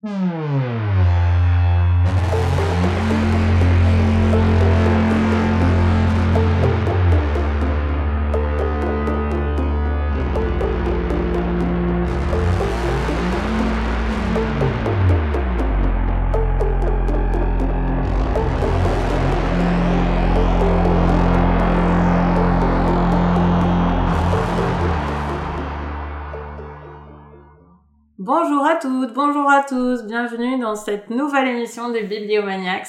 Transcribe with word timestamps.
Bonjour 0.00 1.17
bonjour 29.28 29.50
à 29.50 29.62
tous, 29.62 30.04
bienvenue 30.04 30.58
dans 30.58 30.74
cette 30.74 31.10
nouvelle 31.10 31.48
émission 31.48 31.90
des 31.90 32.02
Bibliomaniacs. 32.02 32.88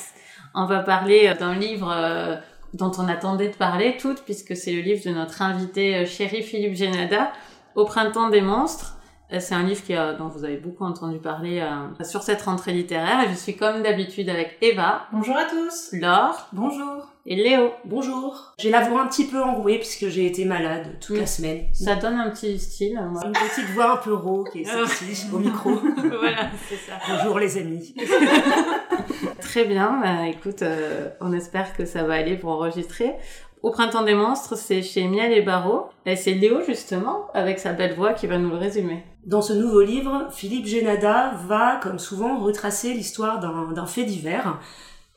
On 0.55 0.67
va 0.67 0.79
parler 0.79 1.33
d'un 1.37 1.53
livre 1.53 1.91
euh, 1.93 2.37
dont 2.73 2.93
on 2.97 3.09
attendait 3.09 3.49
de 3.49 3.55
parler 3.55 3.97
toutes, 3.99 4.21
puisque 4.21 4.55
c'est 4.55 4.71
le 4.71 4.79
livre 4.79 5.03
de 5.03 5.09
notre 5.09 5.41
invité 5.41 5.97
euh, 5.97 6.05
chéri 6.05 6.41
Philippe 6.41 6.75
Génada, 6.75 7.33
Au 7.75 7.83
printemps 7.83 8.29
des 8.29 8.39
monstres. 8.39 8.95
Euh, 9.31 9.37
C'est 9.39 9.53
un 9.53 9.63
livre 9.63 9.83
qui 9.83 9.93
a- 9.93 10.13
dont 10.13 10.27
vous 10.27 10.43
avez 10.43 10.57
beaucoup 10.57 10.83
entendu 10.83 11.19
parler 11.19 11.59
euh, 11.59 12.03
sur 12.03 12.23
cette 12.23 12.41
rentrée 12.41 12.73
littéraire. 12.73 13.21
Et 13.25 13.29
je 13.29 13.35
suis 13.37 13.55
comme 13.55 13.83
d'habitude 13.83 14.27
avec 14.29 14.57
Eva, 14.61 15.03
Bonjour 15.11 15.35
à 15.37 15.45
tous. 15.45 15.89
Laure 15.93 16.47
Bonjour. 16.51 17.07
et 17.27 17.35
Léo. 17.35 17.71
Bonjour. 17.85 18.53
J'ai 18.57 18.71
la 18.71 18.81
voix 18.89 19.01
un 19.03 19.07
petit 19.07 19.27
peu 19.27 19.39
enrouée 19.39 19.77
puisque 19.77 20.07
j'ai 20.07 20.25
été 20.25 20.45
malade 20.45 20.97
toute 20.99 21.17
la 21.17 21.27
semaine. 21.27 21.65
Ça 21.73 21.95
donne 21.95 22.15
un 22.15 22.31
petit 22.31 22.57
style. 22.57 22.99
moi. 23.11 23.21
Une 23.25 23.33
petite 23.33 23.69
voix 23.75 23.93
un 23.93 23.97
peu 23.97 24.13
rauque 24.13 24.55
et 24.55 24.65
sexy 24.87 25.27
au 25.31 25.37
micro. 25.37 25.69
voilà, 25.95 26.49
c'est 26.67 26.75
ça. 26.77 26.93
Bonjour 27.07 27.37
les 27.37 27.57
amis. 27.59 27.93
Très 29.41 29.65
bien, 29.65 29.99
bah, 30.01 30.27
écoute, 30.27 30.61
euh, 30.61 31.09
on 31.21 31.33
espère 31.33 31.75
que 31.75 31.85
ça 31.85 32.03
va 32.03 32.15
aller 32.15 32.35
pour 32.37 32.51
enregistrer. 32.51 33.15
Au 33.61 33.71
printemps 33.71 34.03
des 34.03 34.15
monstres, 34.15 34.55
c'est 34.55 34.81
chez 34.81 35.07
Miel 35.07 35.33
et 35.33 35.41
Barreau. 35.41 35.89
Et 36.05 36.15
c'est 36.15 36.33
Léo, 36.33 36.61
justement, 36.65 37.27
avec 37.33 37.59
sa 37.59 37.73
belle 37.73 37.93
voix, 37.93 38.13
qui 38.13 38.25
va 38.25 38.37
nous 38.37 38.49
le 38.49 38.55
résumer. 38.55 39.03
Dans 39.25 39.41
ce 39.41 39.51
nouveau 39.51 39.81
livre, 39.81 40.27
Philippe 40.31 40.65
Génada 40.65 41.33
va, 41.45 41.77
comme 41.83 41.99
souvent, 41.99 42.39
retracer 42.39 42.93
l'histoire 42.93 43.39
d'un 43.39 43.85
fait 43.85 44.05
divers. 44.05 44.59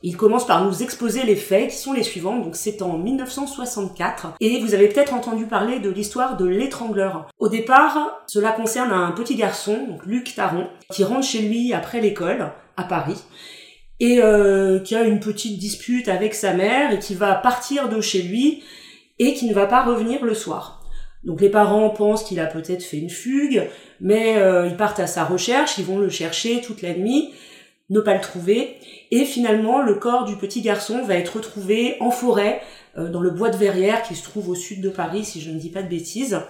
Il 0.05 0.17
commence 0.17 0.45
par 0.45 0.65
nous 0.65 0.83
exposer 0.83 1.23
les 1.23 1.37
faits 1.37 1.69
qui 1.69 1.77
sont 1.77 1.93
les 1.93 2.03
suivants. 2.03 2.37
Donc 2.39 2.57
c'est 2.57 2.81
en 2.81 2.97
1964 2.97 4.33
et 4.41 4.59
vous 4.59 4.73
avez 4.73 4.89
peut-être 4.89 5.13
entendu 5.13 5.45
parler 5.45 5.79
de 5.79 5.89
l'histoire 5.89 6.35
de 6.35 6.45
l'étrangleur. 6.45 7.27
Au 7.39 7.47
départ, 7.47 8.21
cela 8.27 8.51
concerne 8.51 8.91
un 8.91 9.11
petit 9.11 9.35
garçon, 9.35 9.87
donc 9.87 10.05
Luc 10.05 10.35
Taron, 10.35 10.67
qui 10.91 11.05
rentre 11.05 11.25
chez 11.25 11.43
lui 11.43 11.73
après 11.73 12.01
l'école 12.01 12.51
à 12.75 12.83
Paris 12.83 13.23
et 14.03 14.21
euh, 14.21 14.79
qui 14.79 14.97
a 14.97 15.03
une 15.03 15.21
petite 15.21 15.57
dispute 15.57 16.09
avec 16.09 16.33
sa 16.33 16.51
mère 16.53 16.91
et 16.91 16.99
qui 16.99 17.15
va 17.15 17.35
partir 17.35 17.87
de 17.87 18.01
chez 18.01 18.21
lui 18.21 18.61
et 19.17 19.33
qui 19.33 19.45
ne 19.45 19.53
va 19.53 19.65
pas 19.65 19.81
revenir 19.81 20.25
le 20.25 20.33
soir. 20.33 20.83
Donc 21.23 21.39
les 21.39 21.47
parents 21.47 21.89
pensent 21.89 22.25
qu'il 22.25 22.41
a 22.41 22.45
peut-être 22.45 22.83
fait 22.83 22.97
une 22.97 23.09
fugue, 23.09 23.63
mais 24.01 24.35
euh, 24.35 24.67
ils 24.67 24.75
partent 24.75 24.99
à 24.99 25.07
sa 25.07 25.23
recherche, 25.23 25.77
ils 25.77 25.85
vont 25.85 25.99
le 25.99 26.09
chercher 26.09 26.59
toute 26.59 26.81
la 26.81 26.93
nuit, 26.93 27.29
ne 27.89 28.01
pas 28.01 28.13
le 28.13 28.19
trouver, 28.19 28.75
et 29.09 29.23
finalement 29.23 29.81
le 29.81 29.95
corps 29.95 30.25
du 30.25 30.35
petit 30.35 30.59
garçon 30.59 31.01
va 31.03 31.15
être 31.15 31.37
retrouvé 31.37 31.95
en 32.01 32.11
forêt, 32.11 32.61
euh, 32.97 33.07
dans 33.07 33.21
le 33.21 33.29
bois 33.29 33.51
de 33.51 33.55
Verrières 33.55 34.03
qui 34.03 34.15
se 34.15 34.23
trouve 34.23 34.49
au 34.49 34.55
sud 34.55 34.81
de 34.81 34.89
Paris, 34.89 35.23
si 35.23 35.39
je 35.39 35.49
ne 35.49 35.57
dis 35.57 35.69
pas 35.69 35.81
de 35.81 35.87
bêtises, 35.87 36.41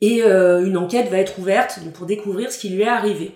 et 0.00 0.22
une 0.22 0.76
enquête 0.76 1.08
va 1.08 1.16
être 1.16 1.38
ouverte 1.38 1.80
pour 1.94 2.04
découvrir 2.04 2.52
ce 2.52 2.58
qui 2.58 2.68
lui 2.68 2.82
est 2.82 2.88
arrivé. 2.88 3.32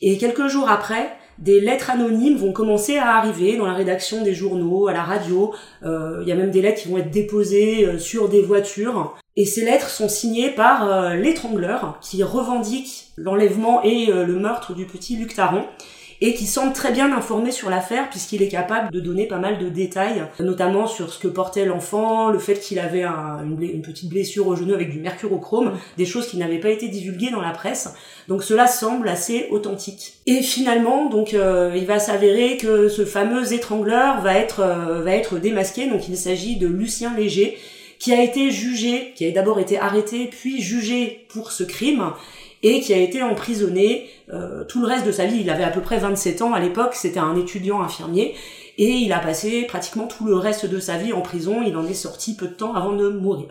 Et 0.00 0.18
quelques 0.18 0.48
jours 0.48 0.68
après, 0.68 1.17
des 1.38 1.60
lettres 1.60 1.90
anonymes 1.90 2.36
vont 2.36 2.52
commencer 2.52 2.98
à 2.98 3.16
arriver 3.16 3.56
dans 3.56 3.66
la 3.66 3.74
rédaction 3.74 4.22
des 4.22 4.34
journaux, 4.34 4.88
à 4.88 4.92
la 4.92 5.02
radio. 5.02 5.54
Euh, 5.84 6.18
Il 6.22 6.28
y 6.28 6.32
a 6.32 6.34
même 6.34 6.50
des 6.50 6.62
lettres 6.62 6.82
qui 6.82 6.88
vont 6.88 6.98
être 6.98 7.10
déposées 7.10 7.86
euh, 7.86 7.98
sur 7.98 8.28
des 8.28 8.42
voitures. 8.42 9.16
Et 9.36 9.44
ces 9.44 9.64
lettres 9.64 9.88
sont 9.88 10.08
signées 10.08 10.50
par 10.50 10.90
euh, 10.90 11.14
l'étrangleur 11.14 11.98
qui 12.00 12.24
revendique 12.24 13.12
l'enlèvement 13.16 13.84
et 13.84 14.10
euh, 14.10 14.26
le 14.26 14.34
meurtre 14.34 14.74
du 14.74 14.84
petit 14.84 15.16
Luc 15.16 15.32
Taron 15.32 15.64
et 16.20 16.34
qui 16.34 16.46
semble 16.46 16.72
très 16.72 16.92
bien 16.92 17.16
informé 17.16 17.52
sur 17.52 17.70
l'affaire 17.70 18.10
puisqu'il 18.10 18.42
est 18.42 18.48
capable 18.48 18.90
de 18.90 19.00
donner 19.00 19.26
pas 19.26 19.38
mal 19.38 19.58
de 19.58 19.68
détails, 19.68 20.24
notamment 20.40 20.86
sur 20.86 21.12
ce 21.12 21.18
que 21.18 21.28
portait 21.28 21.64
l'enfant, 21.64 22.28
le 22.30 22.38
fait 22.38 22.58
qu'il 22.60 22.78
avait 22.78 23.04
une 23.04 23.82
petite 23.82 24.08
blessure 24.08 24.46
au 24.48 24.56
genou 24.56 24.74
avec 24.74 24.90
du 24.90 25.00
mercurochrome, 25.00 25.78
des 25.96 26.06
choses 26.06 26.26
qui 26.26 26.36
n'avaient 26.36 26.58
pas 26.58 26.70
été 26.70 26.88
divulguées 26.88 27.30
dans 27.30 27.40
la 27.40 27.52
presse. 27.52 27.94
Donc 28.26 28.42
cela 28.42 28.66
semble 28.66 29.08
assez 29.08 29.46
authentique. 29.50 30.14
Et 30.26 30.42
finalement, 30.42 31.06
donc 31.06 31.34
euh, 31.34 31.72
il 31.76 31.86
va 31.86 31.98
s'avérer 31.98 32.56
que 32.56 32.88
ce 32.88 33.04
fameux 33.04 33.52
étrangleur 33.52 34.20
va 34.20 34.36
être 34.36 34.60
euh, 34.60 35.02
va 35.02 35.12
être 35.12 35.38
démasqué. 35.38 35.86
Donc 35.86 36.08
il 36.08 36.16
s'agit 36.16 36.56
de 36.56 36.66
Lucien 36.66 37.14
Léger 37.16 37.56
qui 37.98 38.12
a 38.12 38.22
été 38.22 38.50
jugé, 38.50 39.12
qui 39.16 39.26
a 39.26 39.30
d'abord 39.30 39.58
été 39.58 39.78
arrêté 39.78 40.30
puis 40.30 40.62
jugé 40.62 41.26
pour 41.28 41.50
ce 41.50 41.64
crime 41.64 42.12
et 42.62 42.80
qui 42.80 42.92
a 42.92 42.96
été 42.98 43.22
emprisonné 43.22 44.08
euh, 44.32 44.64
tout 44.64 44.80
le 44.80 44.86
reste 44.86 45.06
de 45.06 45.12
sa 45.12 45.26
vie. 45.26 45.40
Il 45.40 45.50
avait 45.50 45.64
à 45.64 45.70
peu 45.70 45.80
près 45.80 45.98
27 45.98 46.42
ans 46.42 46.52
à 46.54 46.60
l'époque, 46.60 46.94
c'était 46.94 47.20
un 47.20 47.36
étudiant 47.36 47.80
infirmier 47.82 48.34
et 48.78 48.90
il 48.90 49.12
a 49.12 49.18
passé 49.18 49.62
pratiquement 49.62 50.06
tout 50.06 50.24
le 50.26 50.36
reste 50.36 50.66
de 50.66 50.78
sa 50.80 50.96
vie 50.96 51.12
en 51.12 51.20
prison. 51.20 51.62
Il 51.66 51.76
en 51.76 51.86
est 51.86 51.94
sorti 51.94 52.34
peu 52.36 52.46
de 52.46 52.52
temps 52.54 52.74
avant 52.74 52.92
de 52.92 53.08
mourir. 53.08 53.48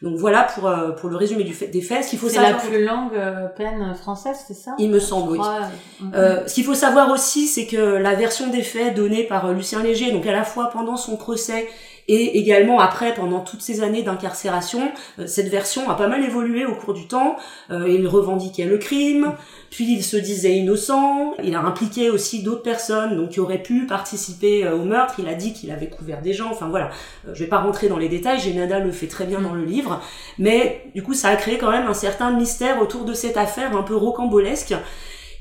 Donc 0.00 0.16
voilà 0.16 0.44
pour 0.44 0.68
euh, 0.68 0.92
pour 0.92 1.08
le 1.08 1.16
résumé 1.16 1.42
du 1.42 1.52
fait, 1.52 1.66
des 1.66 1.80
faits. 1.80 2.04
Ce 2.04 2.10
qu'il 2.10 2.20
faut 2.20 2.28
C'est 2.28 2.36
la 2.40 2.52
savoir, 2.52 2.62
plus 2.66 2.84
longue 2.84 3.14
euh, 3.16 3.48
peine 3.48 3.94
française, 3.96 4.36
c'est 4.46 4.54
ça? 4.54 4.74
Il 4.78 4.90
me 4.90 5.00
semble, 5.00 5.32
oui. 5.32 5.38
euh, 5.40 6.06
Euh, 6.14 6.46
ce 6.46 6.54
qu'il 6.54 6.62
faut 6.64 6.74
savoir 6.74 7.10
aussi, 7.10 7.48
c'est 7.48 7.66
que 7.66 7.76
la 7.76 8.14
version 8.14 8.46
des 8.48 8.62
faits 8.62 8.94
donnée 8.94 9.24
par 9.24 9.46
euh, 9.46 9.54
Lucien 9.54 9.82
Léger, 9.82 10.12
donc 10.12 10.24
à 10.26 10.32
la 10.32 10.44
fois 10.44 10.70
pendant 10.70 10.96
son 10.96 11.16
procès 11.16 11.68
et 12.08 12.38
également 12.38 12.80
après, 12.80 13.12
pendant 13.12 13.40
toutes 13.40 13.60
ces 13.60 13.82
années 13.82 14.02
d'incarcération, 14.02 14.90
euh, 15.18 15.26
cette 15.26 15.48
version 15.48 15.90
a 15.90 15.94
pas 15.94 16.08
mal 16.08 16.24
évolué 16.24 16.64
au 16.64 16.74
cours 16.74 16.94
du 16.94 17.06
temps. 17.06 17.36
Euh, 17.70 17.86
il 17.86 18.06
revendiquait 18.08 18.64
le 18.64 18.78
crime, 18.78 19.34
puis 19.68 19.92
il 19.92 20.02
se 20.02 20.16
disait 20.16 20.56
innocent. 20.56 21.34
Il 21.44 21.54
a 21.54 21.60
impliqué 21.60 22.08
aussi 22.08 22.42
d'autres 22.42 22.62
personnes, 22.62 23.14
donc 23.14 23.30
qui 23.30 23.40
auraient 23.40 23.62
pu 23.62 23.86
participer 23.86 24.64
euh, 24.64 24.76
au 24.76 24.84
meurtre. 24.84 25.16
Il 25.18 25.28
a 25.28 25.34
dit 25.34 25.52
qu'il 25.52 25.70
avait 25.70 25.88
couvert 25.90 26.22
des 26.22 26.32
gens. 26.32 26.50
Enfin 26.50 26.68
voilà, 26.68 26.88
je 27.30 27.38
vais 27.38 27.48
pas 27.48 27.58
rentrer 27.58 27.88
dans 27.88 27.98
les 27.98 28.08
détails. 28.08 28.40
Génada 28.40 28.78
le 28.78 28.90
fait 28.90 29.06
très 29.06 29.26
bien 29.26 29.42
dans 29.42 29.52
le 29.52 29.64
livre, 29.64 30.00
mais 30.38 30.90
du 30.94 31.02
coup, 31.02 31.12
ça 31.12 31.28
a 31.28 31.36
créé 31.36 31.58
quand 31.58 31.70
même 31.70 31.86
un 31.86 31.94
certain 31.94 32.30
mystère 32.30 32.80
autour 32.80 33.04
de 33.04 33.12
cette 33.12 33.36
affaire 33.36 33.76
un 33.76 33.82
peu 33.82 33.94
rocambolesque. 33.94 34.74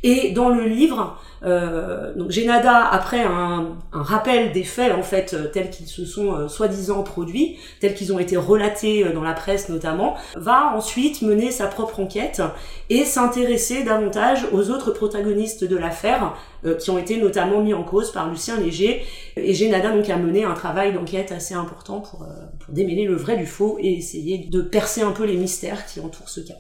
Et 0.04 0.32
dans 0.32 0.50
le 0.50 0.66
livre, 0.66 1.20
euh, 1.44 2.14
donc 2.16 2.32
Génada, 2.32 2.86
après 2.86 3.22
un, 3.22 3.78
rappel 3.92 4.52
des 4.52 4.64
faits 4.64 4.94
en 4.94 5.04
fait 5.04 5.34
euh, 5.34 5.48
tels 5.48 5.70
qu'ils 5.70 5.88
se 5.88 6.06
sont 6.06 6.34
euh, 6.34 6.48
soi-disant 6.48 7.04
produits, 7.04 7.58
tels 7.80 7.94
qu'ils 7.94 8.14
ont 8.14 8.20
été 8.20 8.38
relatés 8.38 9.06
euh, 9.06 9.14
dans 9.14 9.24
la 9.24 9.34
presse 9.34 9.70
notamment, 9.70 10.16
va 10.36 10.74
ensuite 10.76 11.22
mener 11.22 11.52
sa 11.52 11.68
propre 11.68 12.00
enquête 12.00 12.42
et 12.90 13.06
s'intéresser 13.06 13.84
davantage 13.84 14.46
aux 14.52 14.70
autres 14.70 14.92
protagonistes 14.92 15.64
de 15.64 15.78
l'affaire 15.78 16.36
qui 16.80 16.90
ont 16.90 16.98
été 16.98 17.18
notamment 17.18 17.62
mis 17.62 17.74
en 17.74 17.84
cause 17.84 18.12
par 18.12 18.30
Lucien 18.30 18.60
Léger. 18.60 19.04
Et 19.36 19.54
Génada 19.54 19.92
donc 19.92 20.10
a 20.10 20.18
mené 20.18 20.44
un 20.44 20.54
travail 20.54 20.94
d'enquête 20.94 21.32
assez 21.32 21.54
important 21.54 22.02
pour, 22.02 22.26
pour 22.60 22.74
démêler 22.74 23.06
le 23.06 23.16
vrai 23.16 23.38
du 23.38 23.46
faux 23.46 23.78
et 23.80 23.94
essayer 23.94 24.40
de 24.40 24.62
percer 24.62 25.02
un 25.02 25.12
peu 25.12 25.26
les 25.26 25.38
mystères 25.38 25.86
qui 25.86 26.00
entourent 26.00 26.30
ce 26.30 26.42
cas. 26.42 26.56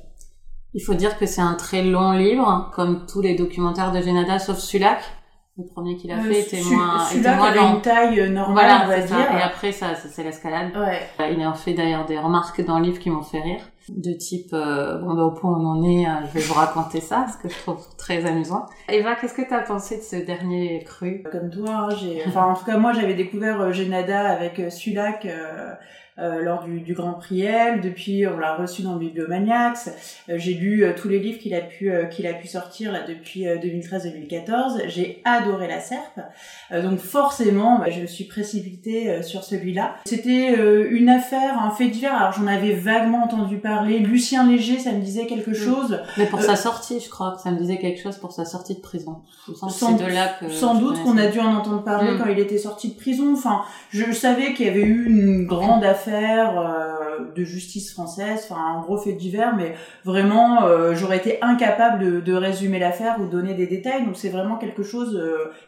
Il 0.74 0.82
faut 0.84 0.94
dire 0.94 1.18
que 1.18 1.26
c'est 1.26 1.42
un 1.42 1.56
très 1.56 1.82
long 1.84 2.12
livre, 2.12 2.72
comme 2.76 3.06
tous 3.08 3.22
les 3.22 3.36
documentaires 3.36 3.92
de 3.92 4.02
Genada, 4.02 4.38
sauf 4.40 4.58
Sulac. 4.60 5.00
Le 5.60 5.66
premier 5.66 5.96
qu'il 5.98 6.12
a 6.12 6.20
fait 6.20 6.42
était 6.42 6.62
moins, 6.62 7.10
était 7.10 7.36
moins 7.36 7.48
avait 7.48 7.58
long. 7.60 7.76
une 7.78 7.82
taille 7.82 8.20
euh, 8.20 8.30
normale, 8.30 8.54
Voilà, 8.54 8.82
on 8.86 8.88
va 8.90 9.00
dire. 9.00 9.08
ça. 9.10 9.40
Et 9.40 9.42
après, 9.42 9.72
ça, 9.72 9.96
ça, 9.96 10.08
c'est 10.08 10.24
l'escalade. 10.24 10.70
Ouais. 10.78 11.00
Euh, 11.20 11.32
Il 11.36 11.42
a 11.42 11.52
fait 11.54 11.74
d'ailleurs 11.74 12.06
des 12.06 12.20
remarques 12.20 12.64
dans 12.64 12.78
le 12.78 12.86
livre 12.86 13.00
qui 13.00 13.10
m'ont 13.10 13.24
fait 13.24 13.40
rire, 13.42 13.62
de 13.90 14.14
type 14.14 14.52
euh, 14.54 15.00
bon 15.00 15.16
bah 15.16 15.24
au 15.24 15.32
point 15.32 15.50
où 15.50 15.56
on 15.56 15.66
en 15.66 15.84
est, 15.84 16.06
euh, 16.06 16.28
je 16.28 16.34
vais 16.38 16.46
vous 16.46 16.54
raconter 16.54 17.02
ça, 17.02 17.26
ce 17.28 17.42
que 17.42 17.52
je 17.52 17.58
trouve 17.58 17.84
très 17.98 18.24
amusant. 18.28 18.68
Eva, 18.88 19.16
qu'est-ce 19.16 19.34
que 19.34 19.50
t'as 19.50 19.62
pensé 19.64 19.98
de 19.98 20.04
ce 20.04 20.18
dernier 20.18 20.84
cru? 20.84 21.24
Comme 21.32 21.50
toi, 21.50 21.88
hein, 21.90 21.96
j'ai. 22.00 22.22
Enfin, 22.28 22.44
en 22.44 22.54
tout 22.54 22.66
cas, 22.66 22.78
moi, 22.78 22.94
j'avais 22.94 23.16
découvert 23.16 23.60
euh, 23.60 23.72
Genada 23.72 24.30
avec 24.30 24.60
euh, 24.60 24.70
Sulac 24.70 25.26
euh, 25.26 25.74
euh, 26.20 26.42
lors 26.42 26.64
du, 26.64 26.82
du 26.82 26.94
Grand 26.94 27.14
Prix 27.14 27.42
L. 27.44 27.82
Depuis, 27.82 28.26
on 28.28 28.38
l'a 28.38 28.56
reçu 28.56 28.82
dans 28.82 28.94
le 28.94 29.00
Bibliomaniacs. 29.00 29.78
Euh, 30.30 30.36
j'ai 30.38 30.54
lu 30.54 30.84
euh, 30.84 30.94
tous 30.96 31.08
les 31.10 31.20
livres 31.20 31.40
qu'il 31.40 31.54
a 31.54 31.62
pu 31.62 31.92
euh, 31.92 32.06
qu'il 32.06 32.26
a 32.28 32.34
pu 32.34 32.48
sortir 32.48 32.92
là 32.92 33.00
depuis 33.08 33.48
euh, 33.48 33.58
2013-2014. 33.58 34.84
J'ai 34.88 35.22
adoré 35.26 35.68
La 35.68 35.80
Serpe. 35.80 36.20
Euh, 36.72 36.82
donc 36.82 37.00
forcément, 37.00 37.80
bah, 37.80 37.90
je 37.90 38.02
me 38.02 38.06
suis 38.08 38.24
précipitée 38.26 39.10
euh, 39.10 39.22
sur 39.22 39.44
celui-là. 39.44 39.96
C'était 40.06 40.56
euh, 40.58 40.88
une 40.92 41.10
affaire, 41.10 41.62
un 41.62 41.72
fait 41.72 41.88
divers. 41.88 42.16
Alors 42.16 42.34
j'en 42.34 42.48
avais 42.48 42.74
vaguement 42.74 43.24
entendu 43.24 43.58
parler. 43.58 44.00
Lucien 44.00 44.50
Léger, 44.50 44.80
ça 44.80 44.92
me 44.92 45.02
disait 45.02 45.26
quelque 45.28 45.54
chose. 45.54 46.00
Mais 46.18 46.26
pour 46.26 46.40
Euh, 46.40 46.44
sa 46.44 46.56
sortie, 46.56 47.00
je 47.00 47.10
crois 47.10 47.34
que 47.36 47.42
ça 47.42 47.52
me 47.52 47.58
disait 47.58 47.78
quelque 47.78 48.02
chose 48.02 48.18
pour 48.18 48.32
sa 48.32 48.46
sortie 48.46 48.76
de 48.76 48.80
prison. 48.82 49.22
Je 49.48 49.54
sens 49.54 49.74
que 49.74 49.80
Sans- 49.80 49.92
de 49.94 50.06
là 50.06 50.30
que 50.40 50.50
Sans 50.50 50.76
doute 50.76 51.02
qu'on 51.04 51.18
a 51.18 51.28
dû 51.28 51.40
en 51.40 51.56
entendre 51.56 51.84
parler 51.84 52.12
Mm. 52.14 52.18
quand 52.20 52.30
il 52.30 52.40
était 52.40 52.58
sorti 52.58 52.90
de 52.90 52.96
prison. 52.96 53.34
Enfin, 53.34 53.62
je 53.90 54.12
savais 54.12 54.54
qu'il 54.54 54.66
y 54.66 54.70
avait 54.70 54.82
eu 54.82 55.06
une 55.08 55.46
grande 55.46 55.84
affaire 55.84 56.07
euh, 56.08 57.20
de 57.36 57.44
justice 57.44 57.92
française, 57.92 58.48
enfin 58.50 58.62
un 58.62 58.82
gros 58.82 58.98
fait 58.98 59.14
divers, 59.14 59.56
mais 59.56 59.76
vraiment 60.06 60.62
j'aurais 60.94 61.18
été 61.18 61.40
incapable 61.42 62.04
de, 62.04 62.20
de 62.20 62.34
résumer 62.34 62.80
l'affaire 62.80 63.18
ou 63.20 63.28
donner 63.28 63.54
des 63.54 63.68
détails. 63.68 64.06
Donc 64.06 64.18
c'est 64.18 64.30
vraiment 64.30 64.58
quelque 64.58 64.84
chose 64.84 65.22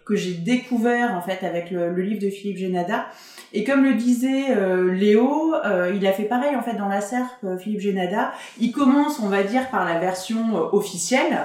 que 0.06 0.16
j'ai 0.16 0.34
découvert 0.34 1.16
en 1.16 1.22
fait 1.22 1.46
avec 1.46 1.72
le, 1.72 1.94
livre 2.02 2.22
de 2.22 2.30
Philippe 2.30 2.58
Génada. 2.58 3.08
Et 3.54 3.64
comme 3.64 3.84
le 3.84 3.96
disait 3.96 4.56
Léo, 4.94 5.54
il 5.94 6.06
a 6.06 6.12
fait 6.12 6.24
pareil 6.24 6.56
en 6.56 6.62
fait 6.62 6.76
dans 6.76 6.88
la 6.88 7.02
serpe 7.02 7.46
Philippe 7.60 7.82
Génada. 7.82 8.32
Il 8.60 8.72
commence, 8.72 9.20
on 9.20 9.28
va 9.28 9.44
dire, 9.44 9.70
par 9.70 9.86
la 9.86 10.00
version 10.00 10.56
officielle. 10.74 11.38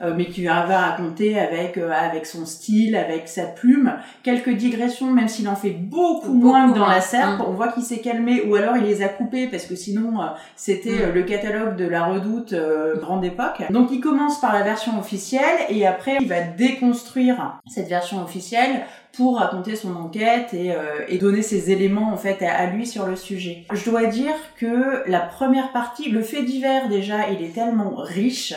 Euh, 0.00 0.14
mais 0.16 0.26
qui 0.26 0.44
va 0.44 0.62
raconter 0.62 1.36
avec 1.36 1.76
euh, 1.76 1.90
avec 1.90 2.24
son 2.24 2.46
style, 2.46 2.94
avec 2.94 3.26
sa 3.26 3.46
plume, 3.46 3.94
quelques 4.22 4.54
digressions, 4.54 5.10
même 5.10 5.26
s'il 5.26 5.48
en 5.48 5.56
fait 5.56 5.72
beaucoup, 5.72 6.32
moins 6.32 6.70
que 6.70 6.78
dans 6.78 6.86
la 6.86 7.00
serpe. 7.00 7.40
Mm. 7.40 7.44
On 7.48 7.50
voit 7.50 7.72
qu'il 7.72 7.82
s'est 7.82 7.98
calmé, 7.98 8.42
ou 8.46 8.54
alors 8.54 8.76
il 8.76 8.84
les 8.84 9.02
a 9.02 9.08
coupées 9.08 9.48
parce 9.48 9.66
que 9.66 9.74
sinon 9.74 10.22
euh, 10.22 10.26
c'était 10.54 11.08
mm. 11.08 11.14
le 11.14 11.22
catalogue 11.24 11.74
de 11.74 11.84
la 11.84 12.04
Redoute 12.04 12.54
grande 13.00 13.24
époque. 13.24 13.64
Donc 13.70 13.88
il 13.90 14.00
commence 14.00 14.40
par 14.40 14.52
la 14.52 14.62
version 14.62 14.96
officielle 15.00 15.58
et 15.68 15.84
après 15.84 16.18
il 16.20 16.28
va 16.28 16.42
déconstruire 16.42 17.58
cette 17.66 17.88
version 17.88 18.22
officielle 18.22 18.84
pour 19.16 19.38
raconter 19.38 19.74
son 19.74 19.96
enquête 19.96 20.54
et, 20.54 20.72
et, 21.08 21.18
donner 21.18 21.42
ses 21.42 21.72
éléments 21.72 22.12
en 22.12 22.16
fait 22.16 22.40
à, 22.42 22.66
lui 22.66 22.86
sur 22.86 23.04
le 23.04 23.16
sujet. 23.16 23.64
Je 23.72 23.90
dois 23.90 24.06
dire 24.06 24.34
que 24.58 25.02
la 25.10 25.20
première 25.20 25.72
partie, 25.72 26.10
le 26.10 26.22
fait 26.22 26.44
divers 26.44 26.88
déjà, 26.88 27.28
il 27.30 27.44
est 27.44 27.52
tellement 27.52 27.96
riche 27.96 28.54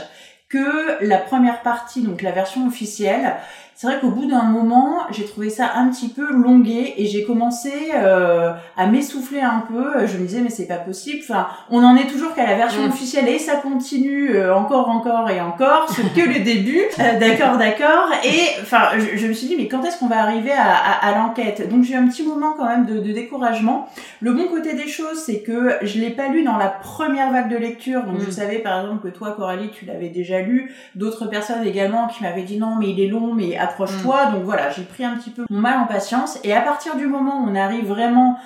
que 0.51 1.03
la 1.03 1.17
première 1.17 1.61
partie, 1.61 2.01
donc 2.01 2.21
la 2.21 2.31
version 2.31 2.67
officielle, 2.67 3.35
c'est 3.81 3.87
vrai 3.87 3.99
qu'au 3.99 4.11
bout 4.11 4.27
d'un 4.27 4.43
moment, 4.43 5.07
j'ai 5.09 5.25
trouvé 5.25 5.49
ça 5.49 5.71
un 5.73 5.89
petit 5.89 6.09
peu 6.09 6.31
longué 6.31 6.93
et 6.97 7.07
j'ai 7.07 7.23
commencé 7.23 7.71
euh, 7.95 8.53
à 8.77 8.85
m'essouffler 8.85 9.41
un 9.41 9.63
peu. 9.67 10.05
Je 10.05 10.19
me 10.19 10.27
disais 10.27 10.41
mais 10.41 10.51
c'est 10.51 10.67
pas 10.67 10.77
possible. 10.77 11.23
Enfin, 11.23 11.47
on 11.71 11.83
en 11.83 11.95
est 11.95 12.05
toujours 12.05 12.35
qu'à 12.35 12.45
la 12.45 12.53
version 12.53 12.85
officielle 12.85 13.27
et 13.27 13.39
ça 13.39 13.55
continue 13.55 14.35
euh, 14.35 14.55
encore, 14.55 14.87
encore 14.87 15.31
et 15.31 15.41
encore. 15.41 15.89
Ce 15.89 16.01
que 16.01 16.21
le 16.21 16.43
début. 16.43 16.83
Euh, 16.99 17.19
d'accord, 17.19 17.57
d'accord. 17.57 18.11
Et 18.23 18.61
enfin, 18.61 18.89
je, 18.99 19.25
me 19.25 19.33
suis 19.33 19.47
dit 19.47 19.55
mais 19.57 19.67
quand 19.67 19.83
est-ce 19.83 19.97
qu'on 19.97 20.09
va 20.09 20.19
arriver 20.21 20.51
à, 20.51 20.75
à, 20.75 21.17
l'enquête? 21.17 21.67
Donc 21.67 21.83
j'ai 21.83 21.95
eu 21.95 21.97
un 21.97 22.07
petit 22.07 22.21
moment 22.21 22.53
quand 22.55 22.67
même 22.67 22.85
de, 22.85 22.99
de, 22.99 23.11
découragement. 23.11 23.89
Le 24.19 24.31
bon 24.31 24.47
côté 24.47 24.75
des 24.75 24.87
choses, 24.87 25.17
c'est 25.25 25.39
que 25.39 25.77
je 25.81 25.97
l'ai 25.97 26.11
pas 26.11 26.27
lu 26.27 26.43
dans 26.43 26.57
la 26.57 26.67
première 26.67 27.31
vague 27.31 27.49
de 27.49 27.57
lecture. 27.57 28.03
Donc 28.03 28.19
je 28.19 28.27
mm. 28.27 28.31
savais 28.31 28.59
par 28.59 28.79
exemple 28.79 29.09
que 29.09 29.11
toi, 29.11 29.31
Coralie, 29.31 29.71
tu 29.71 29.85
l'avais 29.85 30.09
déjà 30.09 30.39
lu. 30.39 30.71
D'autres 30.93 31.25
personnes 31.25 31.65
également 31.65 32.05
qui 32.09 32.21
m'avaient 32.21 32.43
dit 32.43 32.59
non 32.59 32.75
mais 32.79 32.91
il 32.91 32.99
est 33.01 33.07
long, 33.07 33.33
mais 33.33 33.57
approche-toi. 33.71 34.29
Mm. 34.29 34.33
Donc 34.33 34.43
voilà, 34.43 34.69
j'ai 34.69 34.83
pris 34.83 35.03
un 35.03 35.15
petit 35.15 35.31
peu 35.31 35.45
mon 35.49 35.59
mal 35.59 35.79
en 35.79 35.85
patience. 35.85 36.39
Et 36.43 36.53
à 36.53 36.61
partir 36.61 36.95
du 36.95 37.07
moment 37.07 37.43
où 37.43 37.49
on 37.49 37.55
arrive 37.55 37.87
vraiment 37.87 38.37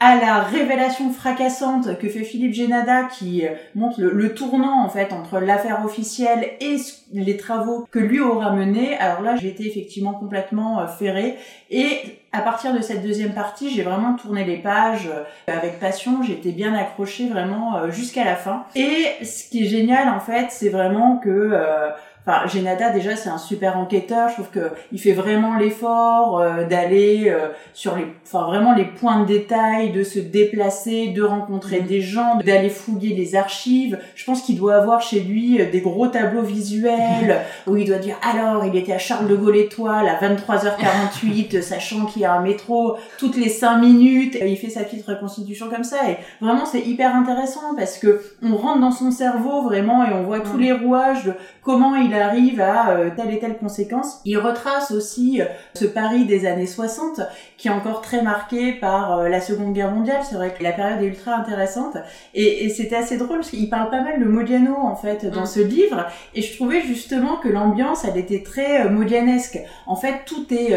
à 0.00 0.16
la 0.16 0.40
révélation 0.40 1.12
fracassante 1.12 1.98
que 1.98 2.08
fait 2.08 2.24
Philippe 2.24 2.52
Génada 2.52 3.04
qui 3.04 3.46
euh, 3.46 3.50
montre 3.74 4.02
le, 4.02 4.34
tournant 4.34 4.84
en 4.84 4.88
fait 4.88 5.12
entre 5.12 5.38
l'affaire 5.38 5.84
officielle 5.84 6.50
et 6.60 6.76
les 7.12 7.36
travaux 7.36 7.86
que 7.90 8.00
lui 8.00 8.20
aura 8.20 8.52
menés. 8.52 8.98
Alors 8.98 9.22
là, 9.22 9.36
j'ai 9.36 9.48
été 9.48 9.66
effectivement 9.66 10.12
complètement 10.12 10.80
euh, 10.80 10.86
ferré 10.88 11.36
et 11.70 12.18
à 12.32 12.40
partir 12.40 12.74
de 12.74 12.80
cette 12.80 13.02
deuxième 13.02 13.32
partie, 13.32 13.70
j'ai 13.70 13.82
vraiment 13.82 14.14
tourné 14.14 14.44
les 14.44 14.56
pages 14.56 15.08
euh, 15.08 15.22
avec 15.46 15.78
passion, 15.78 16.22
j'étais 16.24 16.50
bien 16.50 16.74
accrochée 16.74 17.28
vraiment 17.28 17.90
jusqu'à 17.90 18.24
la 18.24 18.34
fin. 18.34 18.64
Et 18.74 19.24
ce 19.24 19.48
qui 19.48 19.64
est 19.64 19.68
génial 19.68 20.08
en 20.08 20.20
fait, 20.20 20.48
c'est 20.50 20.70
vraiment 20.70 21.18
que 21.18 21.54
Enfin, 22.26 22.46
Genada 22.46 22.88
déjà 22.88 23.16
c'est 23.16 23.28
un 23.28 23.38
super 23.38 23.76
enquêteur. 23.76 24.30
Je 24.30 24.34
trouve 24.34 24.48
que 24.48 24.70
il 24.92 24.98
fait 24.98 25.12
vraiment 25.12 25.56
l'effort 25.56 26.40
euh, 26.40 26.64
d'aller 26.64 27.24
euh, 27.26 27.48
sur 27.74 27.96
les, 27.96 28.06
enfin 28.24 28.46
vraiment 28.46 28.74
les 28.74 28.86
points 28.86 29.20
de 29.20 29.26
détail, 29.26 29.92
de 29.92 30.02
se 30.02 30.18
déplacer, 30.18 31.08
de 31.08 31.22
rencontrer 31.22 31.82
mm. 31.82 31.86
des 31.86 32.00
gens, 32.00 32.36
d'aller 32.36 32.70
fouiller 32.70 33.14
les 33.14 33.36
archives. 33.36 33.98
Je 34.14 34.24
pense 34.24 34.40
qu'il 34.40 34.56
doit 34.56 34.76
avoir 34.76 35.02
chez 35.02 35.20
lui 35.20 35.60
euh, 35.60 35.70
des 35.70 35.82
gros 35.82 36.06
tableaux 36.06 36.42
visuels 36.42 37.42
où 37.66 37.76
il 37.76 37.86
doit 37.86 37.98
dire 37.98 38.16
alors 38.22 38.64
il 38.64 38.74
était 38.74 38.94
à 38.94 38.98
Charles 38.98 39.28
de 39.28 39.36
Gaulle 39.36 39.56
étoile 39.56 40.08
à 40.08 40.18
23h48, 40.26 41.60
sachant 41.62 42.06
qu'il 42.06 42.22
y 42.22 42.24
a 42.24 42.32
un 42.32 42.40
métro 42.40 42.96
toutes 43.18 43.36
les 43.36 43.50
5 43.50 43.76
minutes. 43.76 44.36
Et 44.36 44.48
il 44.48 44.56
fait 44.56 44.70
sa 44.70 44.84
petite 44.84 45.06
reconstitution 45.06 45.68
comme 45.68 45.84
ça 45.84 46.08
et 46.08 46.16
vraiment 46.40 46.64
c'est 46.64 46.80
hyper 46.80 47.14
intéressant 47.14 47.74
parce 47.76 47.98
que 47.98 48.22
on 48.42 48.56
rentre 48.56 48.80
dans 48.80 48.92
son 48.92 49.10
cerveau 49.10 49.62
vraiment 49.62 50.06
et 50.06 50.12
on 50.14 50.22
voit 50.22 50.40
tous 50.40 50.56
mm. 50.56 50.60
les 50.60 50.72
rouages 50.72 51.24
de 51.24 51.34
comment 51.62 51.94
il 51.96 52.13
arrive 52.20 52.60
à 52.60 52.90
euh, 52.90 53.10
telle 53.14 53.32
et 53.32 53.38
telle 53.38 53.56
conséquence. 53.56 54.20
Il 54.24 54.38
retrace 54.38 54.90
aussi 54.90 55.40
euh, 55.40 55.46
ce 55.74 55.84
Paris 55.84 56.24
des 56.24 56.46
années 56.46 56.66
60 56.66 57.20
qui 57.56 57.68
est 57.68 57.70
encore 57.70 58.00
très 58.00 58.22
marqué 58.22 58.72
par 58.72 59.18
euh, 59.18 59.28
la 59.28 59.40
Seconde 59.40 59.72
Guerre 59.72 59.90
mondiale. 59.90 60.22
C'est 60.28 60.34
vrai 60.36 60.54
que 60.56 60.62
la 60.62 60.72
période 60.72 61.02
est 61.02 61.06
ultra 61.06 61.34
intéressante 61.34 61.96
et, 62.34 62.64
et 62.64 62.68
c'était 62.68 62.96
assez 62.96 63.16
drôle 63.16 63.38
parce 63.38 63.50
qu'il 63.50 63.68
parle 63.70 63.90
pas 63.90 64.02
mal 64.02 64.20
de 64.20 64.24
Modiano 64.24 64.74
en 64.76 64.96
fait 64.96 65.26
dans 65.26 65.42
mm. 65.42 65.46
ce 65.46 65.60
livre 65.60 66.06
et 66.34 66.42
je 66.42 66.54
trouvais 66.54 66.80
justement 66.82 67.36
que 67.36 67.48
l'ambiance 67.48 68.04
elle 68.04 68.18
était 68.18 68.42
très 68.42 68.88
modianesque. 68.88 69.58
En 69.86 69.96
fait 69.96 70.22
tout 70.26 70.46
est 70.52 70.74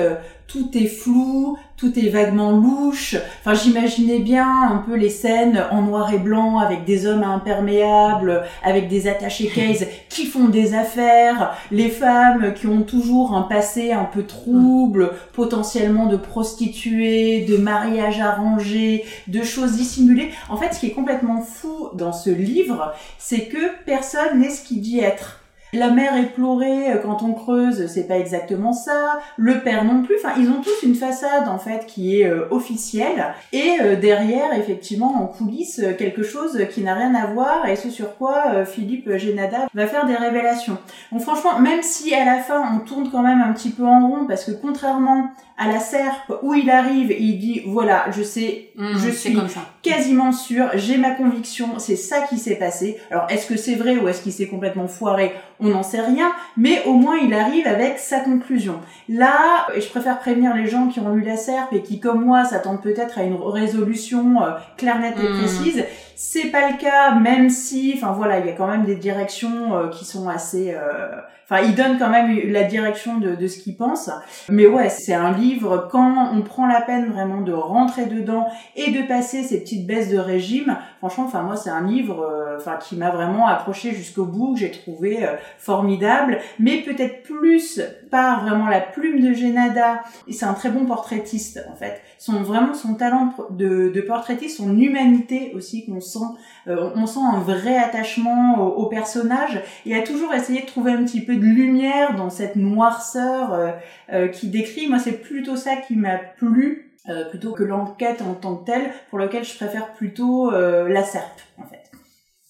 tout 0.47 0.69
est 0.77 0.87
flou, 0.87 1.57
tout 1.75 1.97
est 1.99 2.09
vaguement 2.09 2.51
louche. 2.51 3.15
Enfin, 3.39 3.53
j'imaginais 3.53 4.19
bien 4.19 4.49
un 4.71 4.77
peu 4.77 4.95
les 4.95 5.09
scènes 5.09 5.63
en 5.71 5.81
noir 5.83 6.13
et 6.13 6.17
blanc 6.17 6.57
avec 6.59 6.85
des 6.85 7.05
hommes 7.05 7.23
imperméables, 7.23 8.43
avec 8.63 8.87
des 8.87 9.07
attachés 9.07 9.47
case 9.55 9.85
qui 10.09 10.25
font 10.25 10.47
des 10.47 10.73
affaires, 10.73 11.55
les 11.71 11.89
femmes 11.89 12.53
qui 12.53 12.67
ont 12.67 12.81
toujours 12.81 13.35
un 13.35 13.43
passé 13.43 13.91
un 13.91 14.05
peu 14.05 14.23
trouble, 14.23 15.13
potentiellement 15.33 16.07
de 16.07 16.17
prostituées, 16.17 17.45
de 17.45 17.57
mariages 17.57 18.21
arrangés, 18.21 19.05
de 19.27 19.43
choses 19.43 19.73
dissimulées. 19.73 20.31
En 20.49 20.57
fait, 20.57 20.73
ce 20.73 20.79
qui 20.79 20.87
est 20.87 20.91
complètement 20.91 21.41
fou 21.41 21.89
dans 21.93 22.13
ce 22.13 22.29
livre, 22.29 22.93
c'est 23.19 23.47
que 23.47 23.83
personne 23.85 24.39
n'est 24.39 24.49
ce 24.49 24.63
qu'il 24.63 24.81
dit 24.81 24.99
être. 24.99 25.36
La 25.73 25.89
mère 25.89 26.15
est 26.15 26.33
pleurée 26.33 26.93
euh, 26.93 26.97
quand 26.97 27.23
on 27.23 27.33
creuse, 27.33 27.87
c'est 27.87 28.07
pas 28.07 28.17
exactement 28.17 28.71
ça. 28.71 29.19
Le 29.35 29.59
père 29.59 29.83
non 29.83 30.01
plus. 30.01 30.15
Enfin, 30.17 30.33
ils 30.39 30.49
ont 30.49 30.61
tous 30.61 30.83
une 30.83 30.95
façade 30.95 31.47
en 31.49 31.59
fait 31.59 31.85
qui 31.85 32.21
est 32.21 32.27
euh, 32.27 32.47
officielle 32.51 33.33
et 33.51 33.73
euh, 33.81 33.95
derrière, 33.97 34.53
effectivement, 34.53 35.21
en 35.21 35.27
coulisses, 35.27 35.81
quelque 35.97 36.23
chose 36.23 36.57
qui 36.71 36.81
n'a 36.81 36.93
rien 36.93 37.13
à 37.15 37.27
voir 37.27 37.67
et 37.67 37.75
ce 37.75 37.89
sur 37.89 38.15
quoi 38.17 38.65
Philippe 38.65 39.17
Génada 39.17 39.67
va 39.73 39.87
faire 39.87 40.05
des 40.05 40.15
révélations. 40.15 40.77
Donc 41.11 41.21
franchement, 41.21 41.59
même 41.59 41.81
si 41.81 42.13
à 42.15 42.23
la 42.23 42.39
fin 42.39 42.63
on 42.75 42.79
tourne 42.79 43.09
quand 43.11 43.21
même 43.21 43.41
un 43.41 43.51
petit 43.53 43.69
peu 43.69 43.85
en 43.85 44.07
rond 44.07 44.25
parce 44.25 44.45
que 44.45 44.51
contrairement 44.51 45.31
à 45.57 45.67
la 45.67 45.79
serpe 45.79 46.33
où 46.43 46.53
il 46.53 46.69
arrive 46.69 47.11
et 47.11 47.19
il 47.19 47.39
dit 47.39 47.63
voilà, 47.65 48.05
je 48.11 48.21
sais, 48.21 48.69
mmh, 48.75 48.97
je 48.97 49.09
suis 49.09 49.37
quasiment 49.81 50.31
sûr, 50.31 50.69
j'ai 50.75 50.97
ma 50.97 51.11
conviction, 51.11 51.79
c'est 51.79 51.95
ça 51.95 52.21
qui 52.21 52.37
s'est 52.37 52.55
passé. 52.55 52.97
Alors 53.09 53.25
est-ce 53.29 53.47
que 53.47 53.57
c'est 53.57 53.75
vrai 53.75 53.97
ou 53.97 54.07
est-ce 54.07 54.21
qu'il 54.21 54.31
s'est 54.31 54.47
complètement 54.47 54.87
foiré? 54.87 55.33
On 55.59 55.69
n'en 55.69 55.81
sait 55.81 56.01
rien, 56.01 56.31
mais 56.57 56.83
au 56.85 56.93
moins 56.93 57.17
il 57.17 57.33
arrive 57.33 57.65
avec 57.65 57.97
sa 57.97 58.19
conclusion. 58.19 58.79
Là, 59.09 59.67
et 59.75 59.81
je 59.81 59.89
préfère 59.89 60.19
prévenir 60.19 60.55
les 60.55 60.67
gens 60.67 60.87
qui 60.87 60.99
ont 60.99 61.13
lu 61.13 61.23
la 61.23 61.37
serpe 61.37 61.73
et 61.73 61.81
qui 61.81 61.99
comme 61.99 62.23
moi 62.23 62.45
s'attendent 62.45 62.83
peut-être 62.83 63.17
à 63.17 63.23
une 63.23 63.37
résolution 63.41 64.43
euh, 64.43 64.51
claire, 64.77 64.99
nette 64.99 65.17
et 65.19 65.27
mmh. 65.27 65.37
précise. 65.39 65.85
C'est 66.15 66.51
pas 66.51 66.69
le 66.69 66.77
cas, 66.77 67.15
même 67.15 67.49
si, 67.49 67.93
enfin 67.95 68.11
voilà, 68.11 68.39
il 68.39 68.45
y 68.45 68.49
a 68.49 68.53
quand 68.53 68.67
même 68.67 68.85
des 68.85 68.95
directions 68.95 69.75
euh, 69.75 69.87
qui 69.89 70.05
sont 70.05 70.29
assez 70.29 70.73
euh, 70.73 71.21
Enfin, 71.49 71.61
il 71.61 71.75
donne 71.75 71.97
quand 71.97 72.09
même 72.09 72.51
la 72.51 72.63
direction 72.63 73.19
de, 73.19 73.33
de 73.35 73.47
ce 73.47 73.59
qu'il 73.59 73.77
pense. 73.77 74.09
Mais 74.49 74.67
ouais, 74.67 74.89
c'est 74.89 75.13
un 75.13 75.31
livre, 75.31 75.46
quand 75.91 76.29
on 76.33 76.41
prend 76.41 76.67
la 76.67 76.81
peine 76.81 77.11
vraiment 77.11 77.41
de 77.41 77.53
rentrer 77.53 78.05
dedans 78.05 78.47
et 78.75 78.91
de 78.91 79.07
passer 79.07 79.43
ces 79.43 79.61
petites 79.61 79.87
baisses 79.87 80.09
de 80.09 80.17
régime, 80.17 80.77
franchement, 80.97 81.25
enfin 81.25 81.43
moi, 81.43 81.55
c'est 81.55 81.69
un 81.69 81.85
livre 81.85 82.21
euh, 82.21 82.57
enfin 82.57 82.77
qui 82.77 82.95
m'a 82.95 83.09
vraiment 83.09 83.47
accroché 83.47 83.91
jusqu'au 83.91 84.25
bout, 84.25 84.53
que 84.53 84.59
j'ai 84.59 84.71
trouvé 84.71 85.25
euh, 85.25 85.35
formidable, 85.57 86.39
mais 86.59 86.81
peut-être 86.81 87.23
plus 87.23 87.81
par 88.11 88.45
vraiment 88.45 88.67
la 88.67 88.81
plume 88.81 89.21
de 89.21 89.33
Genada. 89.33 90.03
C'est 90.29 90.45
un 90.45 90.53
très 90.53 90.69
bon 90.69 90.85
portraitiste, 90.85 91.63
en 91.71 91.75
fait. 91.75 92.01
Son, 92.17 92.43
vraiment 92.43 92.73
son 92.73 92.95
talent 92.95 93.33
de, 93.49 93.89
de 93.89 94.01
portraitiste, 94.01 94.57
son 94.57 94.77
humanité 94.77 95.51
aussi 95.55 95.85
qu'on 95.85 96.01
sent 96.01 96.25
euh, 96.67 96.89
on 96.95 97.05
sent 97.05 97.19
un 97.21 97.39
vrai 97.39 97.77
attachement 97.77 98.59
au, 98.59 98.87
personnage 98.87 99.61
et 99.85 99.95
a 99.95 100.01
toujours 100.01 100.33
essayé 100.33 100.61
de 100.61 100.65
trouver 100.65 100.91
un 100.91 101.03
petit 101.03 101.21
peu 101.21 101.35
de 101.35 101.45
lumière 101.45 102.15
dans 102.15 102.29
cette 102.29 102.55
noirceur 102.55 103.53
euh, 103.53 103.71
euh, 104.11 104.27
qui 104.27 104.47
décrit. 104.47 104.87
Moi, 104.87 104.99
c'est 104.99 105.21
plutôt 105.21 105.55
ça 105.55 105.77
qui 105.77 105.95
m'a 105.95 106.17
plu. 106.17 106.86
Plutôt 107.29 107.53
que 107.53 107.63
l'enquête 107.63 108.21
en 108.21 108.33
tant 108.33 108.55
que 108.57 108.65
telle, 108.65 108.91
pour 109.09 109.19
lequel 109.19 109.43
je 109.43 109.55
préfère 109.55 109.93
plutôt 109.93 110.51
la 110.51 111.03
serpe, 111.03 111.41
en 111.57 111.65
fait. 111.65 111.91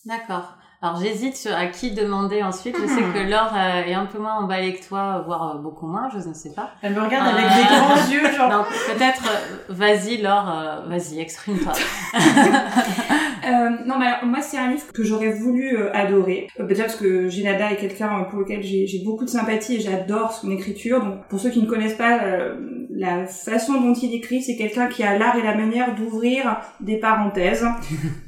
D'accord. 0.06 0.54
Alors 0.80 1.02
j'hésite 1.02 1.36
sur 1.36 1.56
à 1.56 1.66
qui 1.66 1.92
demander 1.92 2.44
ensuite. 2.44 2.76
Je 2.80 2.88
sais 2.88 3.02
que 3.02 3.30
Laure 3.30 3.56
est 3.58 3.96
un 3.96 4.06
peu 4.06 4.20
moins 4.20 4.36
emballée 4.36 4.76
que 4.76 4.88
toi, 4.88 5.24
voire 5.26 5.58
beaucoup 5.58 5.88
moins, 5.88 6.10
je 6.12 6.28
ne 6.28 6.34
sais 6.34 6.54
pas. 6.54 6.72
Elle 6.84 6.94
me 6.94 7.02
regarde 7.02 7.36
avec 7.36 7.46
des 7.46 7.64
grands 7.64 8.12
yeux, 8.12 8.38
genre. 8.38 8.68
peut-être, 8.88 9.24
vas-y 9.70 10.18
Laure, 10.18 10.84
vas-y, 10.88 11.20
exprime-toi. 11.20 11.74
Euh, 13.48 13.70
non, 13.86 13.98
mais 13.98 14.08
moi, 14.24 14.42
c'est 14.42 14.58
un 14.58 14.72
livre 14.72 14.92
que 14.94 15.04
j'aurais 15.04 15.32
voulu 15.32 15.78
euh, 15.78 15.94
adorer. 15.94 16.48
Euh, 16.60 16.66
déjà 16.66 16.84
parce 16.84 16.96
que 16.96 17.30
Ginada 17.30 17.72
est 17.72 17.78
quelqu'un 17.78 18.26
pour 18.30 18.40
lequel 18.40 18.62
j'ai 18.62 19.02
beaucoup 19.06 19.26
de 19.26 19.30
sympathie 19.30 19.76
et 19.76 19.80
j'adore 19.80 20.34
son 20.34 20.52
écriture. 20.52 21.02
Donc, 21.02 21.26
pour 21.30 21.40
ceux 21.40 21.50
qui 21.50 21.62
ne 21.62 21.68
connaissent 21.68 21.98
pas 21.98 22.20
la 22.98 23.28
façon 23.28 23.80
dont 23.80 23.94
il 23.94 24.14
écrit, 24.16 24.42
c'est 24.42 24.56
quelqu'un 24.56 24.88
qui 24.88 25.04
a 25.04 25.18
l'art 25.18 25.36
et 25.38 25.44
la 25.44 25.56
manière 25.56 25.96
d'ouvrir 25.96 26.60
des 26.80 26.98
parenthèses. 26.98 27.66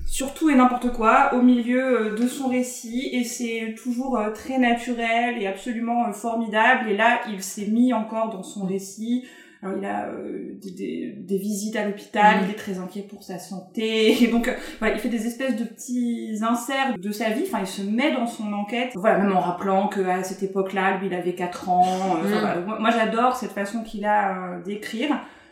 sur 0.06 0.34
tout 0.34 0.50
et 0.50 0.56
n'importe 0.56 0.92
quoi 0.92 1.36
au 1.36 1.42
milieu 1.44 2.16
de 2.20 2.28
son 2.28 2.48
récit 2.48 3.10
et 3.14 3.24
c'est 3.24 3.76
toujours 3.82 4.20
très 4.34 4.58
naturel 4.58 5.40
et 5.40 5.46
absolument 5.46 6.12
formidable 6.14 6.90
et 6.90 6.98
là 6.98 7.22
il 7.30 7.44
s'est 7.44 7.68
mis 7.68 7.94
encore 7.94 8.32
dans 8.32 8.42
son 8.42 8.66
récit 8.66 9.26
alors 9.62 9.78
il 9.78 9.86
a 9.86 10.08
euh, 10.08 10.58
des, 10.62 11.16
des, 11.18 11.38
visites 11.38 11.76
à 11.76 11.86
l'hôpital, 11.86 12.44
il 12.46 12.52
est 12.52 12.58
très 12.58 12.80
inquiet 12.80 13.02
pour 13.02 13.24
sa 13.24 13.40
santé, 13.40 14.24
et 14.24 14.28
donc 14.28 14.48
euh, 14.48 14.54
voilà, 14.80 14.96
il 14.96 15.02
fait 15.02 15.10
des 15.10 15.28
espèces 15.28 15.58
de 15.58 15.66
petits 15.66 16.38
inserts 16.42 16.98
de 16.98 17.12
sa 17.12 17.30
vie, 17.32 17.44
enfin 17.46 17.60
il 17.60 17.68
se 17.68 17.82
met 17.82 18.14
dans 18.14 18.26
son 18.26 18.54
enquête, 18.54 18.92
voilà, 18.96 19.18
même 19.18 19.36
en 19.36 19.42
rappelant 19.42 19.90
que 19.90 20.00
à 20.00 20.24
cette 20.24 20.44
époque-là, 20.44 21.00
lui 21.00 21.08
il 21.08 21.14
avait 21.14 21.36
4 21.36 21.70
ans, 21.70 22.18
euh, 22.24 22.62
mm. 22.62 22.80
moi, 22.80 22.90
j'adore 22.92 23.36
cette 23.36 23.52
façon 23.52 23.84
qu'il 23.84 24.06
a 24.06 24.60
d'écrire. 24.66 25.10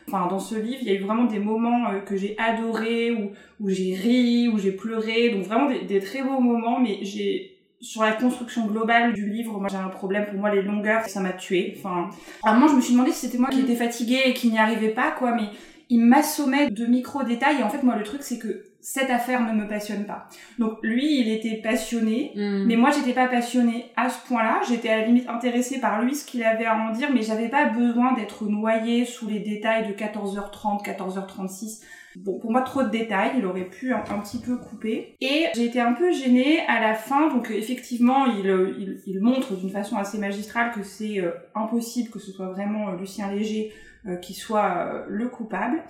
Enfin, 0.10 0.28
dans 0.28 0.40
ce 0.40 0.56
livre, 0.56 0.78
il 0.82 0.88
y 0.88 0.92
a 0.92 0.94
eu 0.94 1.04
vraiment 1.04 1.26
des 1.26 1.40
moments 1.40 1.88
que 2.06 2.16
j'ai 2.16 2.38
adorés, 2.38 3.12
où, 3.12 3.32
où 3.60 3.70
j'ai 3.70 3.94
ri, 3.94 4.48
où 4.48 4.58
j'ai 4.58 4.72
pleuré, 4.72 5.32
donc 5.32 5.44
vraiment 5.44 5.68
des, 5.68 5.82
des 5.82 6.00
très 6.00 6.24
beaux 6.24 6.40
moments, 6.40 6.80
mais 6.80 7.00
j'ai 7.02 7.57
sur 7.80 8.02
la 8.02 8.14
construction 8.14 8.66
globale 8.66 9.14
du 9.14 9.30
livre, 9.30 9.60
moi 9.60 9.70
j'ai 9.70 9.78
un 9.78 9.90
problème. 9.90 10.26
Pour 10.26 10.40
moi, 10.40 10.54
les 10.54 10.62
longueurs, 10.62 11.06
ça 11.06 11.20
m'a 11.20 11.34
tué. 11.34 11.76
Enfin, 11.78 12.10
moi, 12.58 12.68
je 12.68 12.76
me 12.76 12.82
suis 12.82 12.94
demandé 12.94 13.12
si 13.12 13.28
c'était 13.28 13.38
moi 13.38 13.50
qui 13.50 13.62
étais 13.62 13.76
fatiguée 13.76 14.22
et 14.26 14.34
qui 14.34 14.50
n'y 14.50 14.58
arrivais 14.58 14.90
pas, 14.90 15.12
quoi. 15.12 15.34
Mais 15.36 15.50
il 15.90 16.00
m'assommait 16.00 16.70
de 16.70 16.86
micro 16.86 17.24
détails. 17.24 17.60
Et 17.60 17.64
en 17.64 17.70
fait, 17.70 17.84
moi, 17.84 17.96
le 17.96 18.04
truc, 18.04 18.24
c'est 18.24 18.40
que 18.40 18.64
cette 18.82 19.10
affaire 19.10 19.42
ne 19.42 19.52
me 19.52 19.68
passionne 19.68 20.06
pas. 20.06 20.28
Donc 20.60 20.78
lui, 20.82 21.20
il 21.20 21.30
était 21.30 21.58
passionné, 21.62 22.32
hmm. 22.36 22.66
mais 22.66 22.78
moi, 22.78 22.90
j'étais 22.90 23.14
pas 23.14 23.28
passionnée 23.28 23.92
à 23.96 24.10
ce 24.10 24.26
point-là. 24.28 24.62
J'étais 24.68 24.90
à 24.90 25.00
la 25.00 25.06
limite 25.06 25.30
intéressée 25.30 25.80
par 25.80 26.02
lui, 26.02 26.16
ce 26.16 26.26
qu'il 26.26 26.44
avait 26.44 26.66
à 26.66 26.76
en 26.76 26.92
dire, 26.92 27.10
mais 27.14 27.22
j'avais 27.22 27.50
pas 27.50 27.66
besoin 27.66 28.14
d'être 28.14 28.46
noyée 28.46 29.06
sous 29.06 29.28
les 29.28 29.40
détails 29.40 29.88
de 29.88 29.94
14h30, 29.94 30.84
14h36 30.84 31.82
Pour 32.24 32.52
moi, 32.52 32.62
trop 32.62 32.84
de 32.84 32.90
détails, 32.90 33.32
il 33.38 33.46
aurait 33.46 33.70
pu 33.70 33.94
un, 33.94 34.00
petit 34.00 34.40
peu 34.40 34.58
couper. 34.58 35.16
Et 35.22 35.46
j'ai 35.56 35.66
été 35.66 35.80
un 35.80 35.94
peu 35.94 36.12
gênée 36.12 36.60
à 36.68 36.80
la 36.80 36.94
fin, 36.94 37.28
donc 37.28 37.52
effectivement, 37.52 38.26
il, 38.26 39.02
il, 39.06 39.22
montre 39.22 39.56
d'une 39.56 39.70
façon 39.70 39.98
assez 39.98 40.18
magistrale 40.18 40.72
que 40.72 40.84
c'est 40.84 41.20
euh, 41.20 41.32
impossible 41.56 42.10
que 42.10 42.20
ce 42.20 42.32
soit 42.32 42.50
vraiment 42.50 42.90
euh, 42.90 42.98
Lucien 42.98 43.32
Léger 43.32 43.74
euh, 44.08 44.16
qui 44.16 44.34
soit 44.34 45.06
le 45.08 45.28
coupable. 45.30 45.84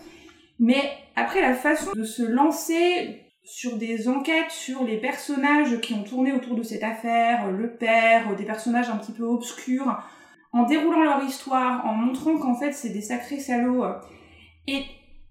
Mais 0.59 0.81
après, 1.15 1.41
la 1.41 1.53
façon 1.53 1.91
de 1.93 2.03
se 2.03 2.23
lancer 2.23 3.23
sur 3.43 3.77
des 3.77 4.09
enquêtes 4.09 4.51
sur 4.51 4.83
les 4.83 4.97
personnages 4.97 5.79
qui 5.79 5.93
ont 5.93 6.03
tourné 6.03 6.33
autour 6.33 6.55
de 6.55 6.63
cette 6.63 6.83
affaire, 6.83 7.49
le 7.51 7.75
père, 7.75 8.35
des 8.35 8.43
personnages 8.43 8.89
un 8.89 8.97
petit 8.97 9.13
peu 9.13 9.23
obscurs, 9.23 10.01
en 10.51 10.63
déroulant 10.63 11.03
leur 11.03 11.23
histoire, 11.23 11.85
en 11.85 11.93
montrant 11.93 12.37
qu'en 12.37 12.55
fait 12.55 12.73
c'est 12.73 12.89
des 12.89 13.01
sacrés 13.01 13.39
salauds, 13.39 13.85
et 14.67 14.83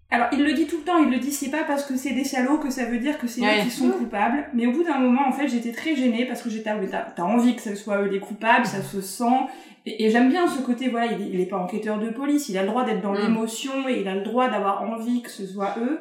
alors, 0.09 0.29
il 0.33 0.45
le 0.45 0.53
dit 0.53 0.67
tout 0.67 0.79
le 0.79 0.85
temps, 0.85 0.99
il 0.99 1.11
le 1.11 1.19
dit, 1.19 1.33
c'est 1.33 1.51
pas 1.51 1.65
parce 1.65 1.85
que 1.85 1.97
c'est 1.97 2.13
des 2.13 2.23
salauds 2.23 2.59
que 2.59 2.71
ça 2.71 2.85
veut 2.85 2.99
dire 2.99 3.19
que 3.19 3.27
c'est 3.27 3.41
eux 3.41 3.65
qui 3.65 3.71
sont 3.71 3.91
coupables. 3.91 4.49
Mais 4.55 4.67
au 4.67 4.73
bout 4.73 4.85
d'un 4.85 4.99
moment, 4.99 5.27
en 5.27 5.33
fait, 5.33 5.49
j'étais 5.49 5.73
très 5.73 5.97
gênée 5.97 6.27
parce 6.27 6.43
que 6.43 6.51
j'étais, 6.51 6.71
t'as 7.17 7.23
envie 7.23 7.57
que 7.57 7.63
ce 7.63 7.75
soit 7.75 8.03
eux 8.03 8.09
les 8.09 8.21
coupables, 8.21 8.67
ça 8.67 8.83
se 8.83 9.01
sent. 9.01 9.25
Et, 9.85 10.11
j'aime 10.11 10.31
bien 10.31 10.47
ce 10.47 10.63
côté, 10.63 10.89
voilà, 10.89 11.13
il, 11.13 11.35
il 11.35 11.41
est 11.41 11.47
pas 11.47 11.57
enquêteur 11.57 11.99
de 11.99 12.11
police, 12.11 12.49
il 12.49 12.57
a 12.57 12.63
le 12.63 12.69
droit 12.69 12.85
d'être 12.85 13.03
dans 13.03 13.13
mm. 13.13 13.19
l'émotion 13.19 13.89
et 13.89 14.01
il 14.01 14.09
a 14.09 14.15
le 14.15 14.23
droit 14.23 14.49
d'avoir 14.49 14.83
envie 14.83 15.23
que 15.23 15.31
ce 15.31 15.45
soit 15.45 15.75
eux. 15.81 16.01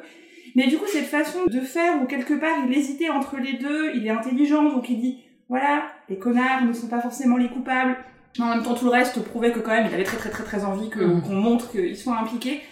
Mais 0.54 0.68
du 0.68 0.78
coup, 0.78 0.86
cette 0.86 1.06
façon 1.06 1.40
de 1.46 1.60
faire 1.60 2.00
où 2.00 2.06
quelque 2.06 2.34
part 2.34 2.56
il 2.66 2.76
hésitait 2.76 3.10
entre 3.10 3.36
les 3.38 3.54
deux, 3.54 3.90
il 3.94 4.06
est 4.06 4.10
intelligent, 4.10 4.62
donc 4.62 4.88
il 4.88 5.00
dit, 5.00 5.18
voilà, 5.48 5.82
les 6.08 6.16
connards 6.16 6.64
ne 6.64 6.72
sont 6.72 6.88
pas 6.88 7.00
forcément 7.00 7.36
les 7.36 7.48
coupables. 7.48 7.96
En 8.38 8.50
même 8.50 8.62
temps, 8.62 8.74
tout 8.74 8.84
le 8.84 8.92
reste 8.92 9.20
prouvait 9.22 9.50
que 9.50 9.58
quand 9.58 9.72
même, 9.72 9.86
il 9.88 9.94
avait 9.94 10.04
très 10.04 10.16
très 10.16 10.30
très 10.30 10.44
très 10.44 10.64
envie 10.64 10.90
que, 10.90 11.00
mm. 11.00 11.22
qu'on 11.22 11.34
montre 11.34 11.72
qu'ils 11.72 11.96
soient 11.96 12.18
impliqués 12.18 12.62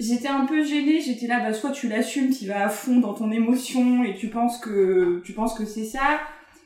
j'étais 0.00 0.28
un 0.28 0.46
peu 0.46 0.64
gênée, 0.64 1.00
j'étais 1.00 1.26
là, 1.26 1.40
bah, 1.40 1.52
soit 1.52 1.70
tu 1.70 1.88
l'assumes, 1.88 2.30
tu 2.30 2.46
vas 2.46 2.66
à 2.66 2.68
fond 2.68 2.98
dans 2.98 3.14
ton 3.14 3.30
émotion 3.30 4.04
et 4.04 4.14
tu 4.14 4.28
penses 4.28 4.58
que, 4.58 5.20
tu 5.24 5.32
penses 5.32 5.54
que 5.54 5.64
c'est 5.64 5.84
ça. 5.84 6.20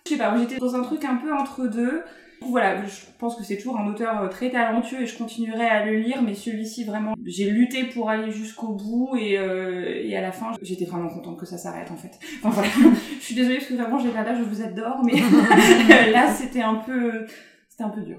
Je 0.07 0.13
sais 0.13 0.19
pas, 0.19 0.35
j'étais 0.39 0.57
dans 0.57 0.75
un 0.75 0.83
truc 0.83 1.05
un 1.05 1.17
peu 1.17 1.33
entre 1.33 1.67
deux. 1.67 2.03
Voilà, 2.41 2.85
je 2.87 3.01
pense 3.19 3.35
que 3.35 3.43
c'est 3.43 3.57
toujours 3.57 3.79
un 3.79 3.89
auteur 3.89 4.23
euh, 4.23 4.29
très 4.29 4.51
talentueux 4.51 5.03
et 5.03 5.07
je 5.07 5.19
continuerai 5.19 5.67
à 5.67 5.85
le 5.85 5.99
lire, 5.99 6.23
mais 6.23 6.35
celui-ci 6.35 6.85
vraiment, 6.85 7.15
j'ai 7.27 7.51
lutté 7.51 7.85
pour 7.85 8.11
aller 8.11 8.31
jusqu'au 8.31 8.69
bout 8.69 9.17
et, 9.17 9.37
euh, 9.39 10.05
et 10.05 10.17
à 10.17 10.21
la 10.21 10.31
fin, 10.31 10.53
j'étais 10.63 10.85
vraiment 10.85 11.09
contente 11.09 11.37
que 11.37 11.47
ça 11.47 11.59
s'arrête 11.59 11.91
en 11.91 11.97
fait. 11.97 12.17
Enfin 12.39 12.51
voilà, 12.51 12.69
je 13.19 13.25
suis 13.25 13.35
désolée 13.35 13.57
parce 13.57 13.69
que 13.69 13.75
vraiment 13.75 13.99
j'ai 13.99 14.13
là, 14.13 14.35
je 14.37 14.43
vous 14.43 14.63
adore, 14.63 15.03
mais 15.05 15.15
là 16.13 16.33
c'était 16.33 16.63
un 16.63 16.77
peu, 16.77 17.27
c'était 17.69 17.85
un 17.85 17.91
peu 17.91 18.03
dur. 18.03 18.19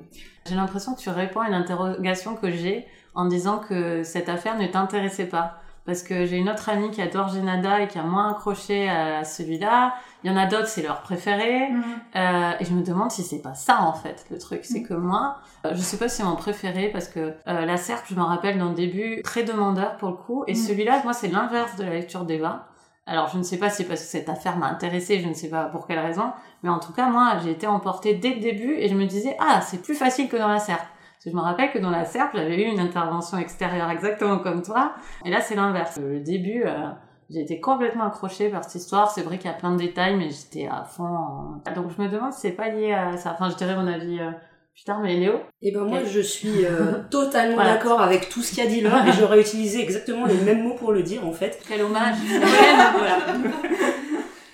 J'ai 0.49 0.55
l'impression 0.55 0.95
que 0.95 0.99
tu 0.99 1.09
réponds 1.09 1.41
à 1.41 1.47
une 1.47 1.53
interrogation 1.53 2.35
que 2.35 2.49
j'ai 2.49 2.87
en 3.13 3.25
disant 3.25 3.59
que 3.59 4.03
cette 4.03 4.29
affaire 4.29 4.57
ne 4.57 4.65
t'intéressait 4.65 5.27
pas. 5.27 5.61
Parce 5.85 6.03
que 6.03 6.25
j'ai 6.25 6.37
une 6.37 6.49
autre 6.49 6.69
amie 6.69 6.91
qui 6.91 7.01
adore 7.01 7.29
Genada 7.29 7.81
et 7.81 7.87
qui 7.87 7.97
a 7.97 8.03
moins 8.03 8.31
accroché 8.31 8.87
à 8.89 9.23
celui-là. 9.23 9.95
Il 10.23 10.31
y 10.31 10.33
en 10.33 10.37
a 10.37 10.45
d'autres, 10.45 10.67
c'est 10.67 10.83
leur 10.83 11.01
préféré. 11.01 11.69
Mm. 11.69 11.83
Euh, 12.15 12.51
et 12.59 12.65
je 12.65 12.73
me 12.73 12.83
demande 12.83 13.09
si 13.09 13.23
c'est 13.23 13.41
pas 13.41 13.55
ça, 13.55 13.81
en 13.81 13.93
fait, 13.93 14.25
le 14.29 14.37
truc. 14.37 14.61
C'est 14.63 14.81
mm. 14.81 14.87
que 14.87 14.93
moi, 14.93 15.37
euh, 15.65 15.71
je 15.73 15.79
sais 15.79 15.97
pas 15.97 16.07
si 16.07 16.17
c'est 16.17 16.23
mon 16.23 16.35
préféré 16.35 16.89
parce 16.89 17.07
que 17.07 17.19
euh, 17.19 17.65
la 17.65 17.77
serpe, 17.77 18.05
je 18.07 18.15
me 18.15 18.21
rappelle 18.21 18.59
dans 18.59 18.69
le 18.69 18.75
début, 18.75 19.21
très 19.23 19.43
demandeur 19.43 19.97
pour 19.97 20.09
le 20.09 20.15
coup. 20.15 20.43
Et 20.47 20.53
mm. 20.53 20.55
celui-là, 20.57 21.01
moi, 21.03 21.13
c'est 21.13 21.29
l'inverse 21.29 21.75
de 21.77 21.83
la 21.83 21.91
lecture 21.91 22.23
d'Eva. 22.23 22.67
Alors, 23.09 23.27
je 23.27 23.39
ne 23.39 23.43
sais 23.43 23.57
pas 23.57 23.71
si 23.71 23.77
c'est 23.77 23.87
parce 23.87 24.01
que 24.01 24.07
cette 24.07 24.29
affaire 24.29 24.55
m'a 24.57 24.67
intéressée, 24.67 25.19
je 25.19 25.27
ne 25.27 25.33
sais 25.33 25.49
pas 25.49 25.65
pour 25.65 25.87
quelle 25.87 25.97
raison. 25.97 26.31
Mais 26.61 26.69
en 26.69 26.77
tout 26.77 26.93
cas, 26.93 27.09
moi, 27.09 27.37
j'ai 27.43 27.49
été 27.49 27.65
emportée 27.65 28.13
dès 28.13 28.35
le 28.35 28.39
début 28.39 28.75
et 28.75 28.87
je 28.87 28.93
me 28.93 29.05
disais, 29.05 29.35
ah, 29.39 29.61
c'est 29.61 29.81
plus 29.81 29.95
facile 29.95 30.29
que 30.29 30.37
dans 30.37 30.47
la 30.47 30.59
serpe. 30.59 30.85
Je 31.25 31.31
me 31.31 31.41
rappelle 31.41 31.71
que 31.71 31.79
dans 31.79 31.89
la 31.89 32.05
serpe, 32.05 32.35
j'avais 32.35 32.61
eu 32.61 32.67
une 32.67 32.79
intervention 32.79 33.39
extérieure 33.39 33.89
exactement 33.89 34.37
comme 34.37 34.61
toi. 34.61 34.93
Et 35.25 35.31
là, 35.31 35.41
c'est 35.41 35.55
l'inverse. 35.55 35.97
Le 35.99 36.19
début, 36.19 36.61
euh, 36.63 36.91
j'ai 37.31 37.41
été 37.41 37.59
complètement 37.59 38.05
accrochée 38.05 38.49
par 38.49 38.63
cette 38.63 38.75
histoire. 38.75 39.09
C'est 39.09 39.23
vrai 39.23 39.39
qu'il 39.39 39.49
y 39.49 39.53
a 39.53 39.57
plein 39.57 39.71
de 39.71 39.77
détails, 39.77 40.15
mais 40.15 40.29
j'étais 40.29 40.67
à 40.67 40.83
fond. 40.83 41.59
Donc 41.75 41.89
je 41.89 42.01
me 42.01 42.09
demande 42.09 42.31
si 42.31 42.41
c'est 42.41 42.51
pas 42.51 42.69
lié 42.69 42.93
à 42.93 43.17
ça. 43.17 43.31
Enfin, 43.33 43.49
je 43.49 43.55
dirais 43.55 43.75
mon 43.75 43.87
avis 43.87 44.19
euh, 44.19 44.29
plus 44.73 44.83
tard, 44.85 44.99
mais 45.01 45.15
Léo 45.15 45.33
Eh 45.61 45.71
ben 45.71 45.83
moi, 45.83 45.99
je 46.05 46.19
suis 46.19 46.65
euh, 46.65 46.93
totalement 47.11 47.57
d'accord 47.57 48.01
avec 48.01 48.29
tout 48.29 48.41
ce 48.41 48.55
qu'a 48.55 48.65
dit 48.65 48.81
là, 48.81 49.05
et 49.07 49.11
j'aurais 49.11 49.41
utilisé 49.41 49.81
exactement 49.81 50.25
les 50.25 50.35
mêmes 50.35 50.63
mots 50.63 50.75
pour 50.75 50.91
le 50.91 51.03
dire 51.03 51.25
en 51.27 51.33
fait. 51.33 51.61
Quel 51.67 51.81
hommage 51.81 52.15
voilà. 52.97 53.17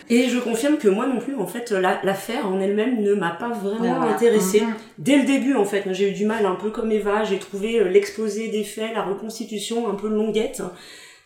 Et 0.10 0.30
je 0.30 0.38
confirme 0.40 0.78
que 0.78 0.88
moi 0.88 1.08
non 1.08 1.20
plus, 1.20 1.36
en 1.36 1.48
fait, 1.48 1.72
l'affaire 1.72 2.48
en 2.48 2.60
elle-même 2.60 3.02
ne 3.02 3.16
m'a 3.16 3.32
pas 3.32 3.50
vraiment 3.50 4.02
intéressée. 4.04 4.62
Mhm. 4.62 4.74
Dès 5.00 5.18
le 5.18 5.26
début, 5.26 5.56
en 5.56 5.66
fait, 5.66 5.84
j'ai 5.94 6.12
eu 6.12 6.14
du 6.14 6.26
mal, 6.26 6.46
un 6.46 6.56
peu 6.56 6.70
comme 6.70 6.92
Eva, 6.92 7.24
j'ai 7.24 7.40
trouvé 7.40 7.80
euh, 7.80 7.90
l'exposé 7.90 8.50
des 8.50 8.64
faits, 8.64 8.94
la 8.94 9.02
reconstitution 9.02 9.90
un 9.90 9.96
peu 9.96 10.08
longuette. 10.08 10.62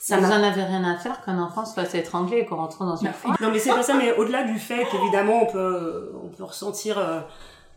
Ça 0.01 0.17
vous 0.17 0.31
en 0.31 0.43
avez 0.43 0.63
rien 0.63 0.85
à 0.85 0.97
faire 0.97 1.21
qu'un 1.25 1.37
enfant 1.39 1.65
se 1.65 1.73
fasse 1.73 1.93
étrangler 1.93 2.37
et 2.37 2.45
qu'on 2.45 2.55
rentre 2.55 2.85
dans 2.85 2.95
une 2.95 3.11
fille. 3.11 3.31
Non 3.41 3.51
mais 3.51 3.59
c'est 3.59 3.71
pas 3.71 3.83
ça, 3.83 3.95
mais 3.95 4.13
au-delà 4.13 4.43
du 4.43 4.57
fait 4.57 4.85
qu'évidemment 4.89 5.43
on 5.43 5.45
peut, 5.45 6.13
on 6.23 6.29
peut 6.29 6.45
ressentir 6.45 6.97
euh, 6.97 7.19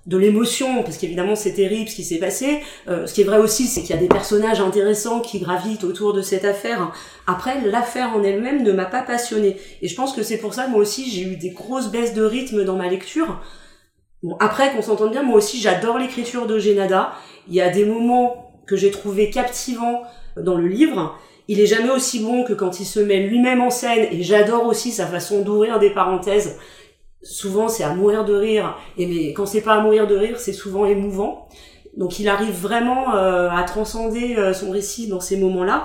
de 0.07 0.17
l'émotion, 0.17 0.83
parce 0.83 0.97
qu'évidemment 0.97 1.37
c'est 1.37 1.53
terrible 1.53 1.89
ce 1.89 1.95
qui 1.95 2.05
s'est 2.05 2.19
passé. 2.19 2.61
Euh, 2.89 3.07
ce 3.07 3.15
qui 3.15 3.21
est 3.21 3.25
vrai 3.25 3.39
aussi, 3.39 3.67
c'est 3.67 3.83
qu'il 3.83 3.91
y 3.91 3.99
a 3.99 4.01
des 4.01 4.09
personnages 4.09 4.61
intéressants 4.61 5.21
qui 5.21 5.39
gravitent 5.39 5.85
autour 5.85 6.13
de 6.13 6.23
cette 6.23 6.45
affaire. 6.45 6.93
Après, 7.27 7.61
l'affaire 7.65 8.11
en 8.17 8.23
elle-même 8.23 8.63
ne 8.65 8.73
m'a 8.73 8.87
pas 8.87 9.03
passionnée. 9.03 9.57
Et 9.81 9.89
je 9.89 9.95
pense 9.95 10.13
que 10.13 10.23
c'est 10.23 10.39
pour 10.39 10.55
ça, 10.55 10.67
moi 10.67 10.81
aussi, 10.81 11.09
j'ai 11.09 11.23
eu 11.23 11.37
des 11.37 11.51
grosses 11.51 11.91
baisses 11.91 12.15
de 12.15 12.23
rythme 12.25 12.65
dans 12.65 12.77
ma 12.77 12.89
lecture. 12.89 13.41
Bon, 14.25 14.37
après, 14.41 14.73
qu'on 14.73 14.83
s'entende 14.83 15.13
bien, 15.13 15.23
moi 15.23 15.37
aussi, 15.37 15.61
j'adore 15.61 15.99
l'écriture 15.99 16.47
de 16.47 16.59
Genada. 16.59 17.13
Il 17.49 17.55
y 17.55 17.61
a 17.61 17.71
des 17.71 17.85
moments 17.85 18.61
que 18.67 18.77
j'ai 18.77 18.91
trouvé 18.91 19.31
captivants 19.31 20.03
dans 20.37 20.57
le 20.57 20.67
livre. 20.67 21.17
Il 21.49 21.61
est 21.61 21.67
jamais 21.67 21.91
aussi 21.91 22.21
bon 22.21 22.45
que 22.45 22.53
quand 22.53 22.81
il 22.81 22.87
se 22.87 23.01
met 23.01 23.21
lui-même 23.21 23.61
en 23.61 23.71
scène, 23.71 24.09
et 24.11 24.23
j'adore 24.23 24.67
aussi 24.67 24.91
sa 24.91 25.07
façon 25.07 25.43
d'ouvrir 25.43 25.79
des 25.79 25.91
parenthèses 25.91 26.57
souvent 27.23 27.69
c'est 27.69 27.85
à 27.85 27.95
mourir 27.95 28.25
de 28.25 28.35
rire. 28.35 28.77
Et 28.99 29.07
mais 29.07 29.33
quand 29.33 29.47
c'est 29.47 29.61
pas 29.61 29.75
à 29.75 29.81
mourir 29.81 30.07
de 30.07 30.17
rire 30.17 30.39
c'est 30.39 30.53
souvent 30.53 30.87
émouvant. 30.87 31.49
Donc 31.97 32.19
il 32.19 32.29
arrive 32.29 32.55
vraiment 32.55 33.15
euh, 33.15 33.51
à 33.51 33.63
transcender 33.65 34.37
euh, 34.37 34.55
son 34.55 34.71
récit 34.71 35.09
dans 35.09 35.21
ces 35.21 35.37
moments-là. 35.37 35.85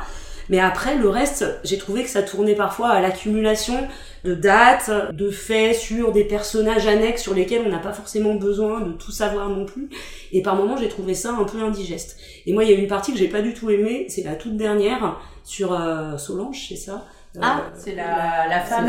Mais 0.50 0.60
après 0.60 0.96
le 0.96 1.10
reste 1.10 1.46
j'ai 1.63 1.77
trouvé 1.77 2.03
que 2.03 2.10
ça 2.10 2.24
tournait 2.24 2.56
parfois 2.56 2.89
à 2.89 3.01
l'accumulation 3.01 3.75
de 4.24 4.34
dates 4.34 4.89
de 5.13 5.29
faits 5.29 5.75
sur 5.75 6.13
des 6.13 6.24
personnages 6.24 6.88
annexes 6.88 7.22
sur 7.22 7.34
lesquels 7.34 7.63
on 7.65 7.70
n'a 7.70 7.79
pas 7.79 7.91
forcément 7.91 8.36
besoin 8.36 8.79
de 8.82 8.94
tout 8.94 9.12
savoir 9.12 9.50
non 9.50 9.65
plus. 9.65 9.89
Et 10.32 10.41
par 10.41 10.56
moments 10.56 10.77
j'ai 10.77 10.89
trouvé 10.89 11.13
ça 11.13 11.32
un 11.34 11.44
peu 11.44 11.62
indigeste. 11.62 12.17
Et 12.46 12.53
moi 12.53 12.63
il 12.63 12.72
y 12.72 12.74
a 12.74 12.77
une 12.77 12.88
partie 12.88 13.12
que 13.12 13.17
j'ai 13.20 13.27
pas 13.27 13.41
du 13.41 13.53
tout 13.53 13.70
aimée 13.70 14.06
c'est 14.10 14.24
la 14.24 14.36
toute 14.36 14.56
dernière 14.56 15.20
sur 15.44 15.74
euh, 15.74 16.17
Solange 16.17 16.65
c'est 16.70 16.77
ça? 16.77 17.06
Ah, 17.41 17.60
euh, 17.60 17.70
c'est 17.75 17.96
la, 17.96 18.48
la 18.50 18.60
femme, 18.62 18.86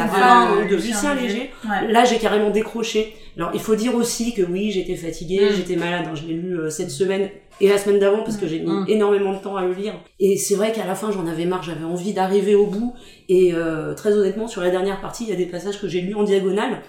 de, 0.69 0.75
Lucien 0.75 1.15
Léger. 1.15 1.51
Là, 1.89 2.05
j'ai 2.05 2.19
carrément 2.19 2.51
décroché. 2.51 3.15
Alors, 3.37 3.51
il 3.55 3.61
faut 3.61 3.77
dire 3.77 3.95
aussi 3.95 4.35
que 4.35 4.43
oui, 4.43 4.71
j'étais 4.71 4.97
fatiguée, 4.97 5.51
mm. 5.51 5.55
j'étais 5.55 5.77
malade. 5.77 6.07
Hein. 6.09 6.15
je 6.15 6.27
l'ai 6.27 6.35
lu 6.35 6.59
euh, 6.59 6.71
cette 6.71 6.91
semaine 6.91 7.29
et 7.61 7.69
la 7.69 7.79
semaine 7.79 7.99
d'avant 7.99 8.23
parce 8.23 8.37
que 8.37 8.47
j'ai 8.47 8.61
mis 8.61 8.71
mm. 8.71 8.87
énormément 8.89 9.33
de 9.33 9.39
temps 9.39 9.57
à 9.57 9.65
le 9.65 9.73
lire. 9.73 9.95
Et 10.19 10.37
c'est 10.37 10.55
vrai 10.55 10.73
qu'à 10.73 10.87
la 10.87 10.95
fin, 10.95 11.11
j'en 11.11 11.27
avais 11.27 11.45
marre, 11.45 11.63
j'avais 11.63 11.85
envie 11.85 12.13
d'arriver 12.13 12.55
au 12.55 12.67
bout. 12.67 12.95
Et 13.29 13.53
euh, 13.53 13.95
très 13.95 14.13
honnêtement, 14.13 14.49
sur 14.49 14.63
la 14.63 14.71
dernière 14.71 15.01
partie, 15.01 15.25
il 15.25 15.31
y 15.31 15.33
a 15.33 15.37
des 15.37 15.47
passages 15.47 15.81
que 15.81 15.89
j'ai 15.89 16.01
lus 16.01 16.15
en 16.15 16.25
diagonale. 16.25 16.81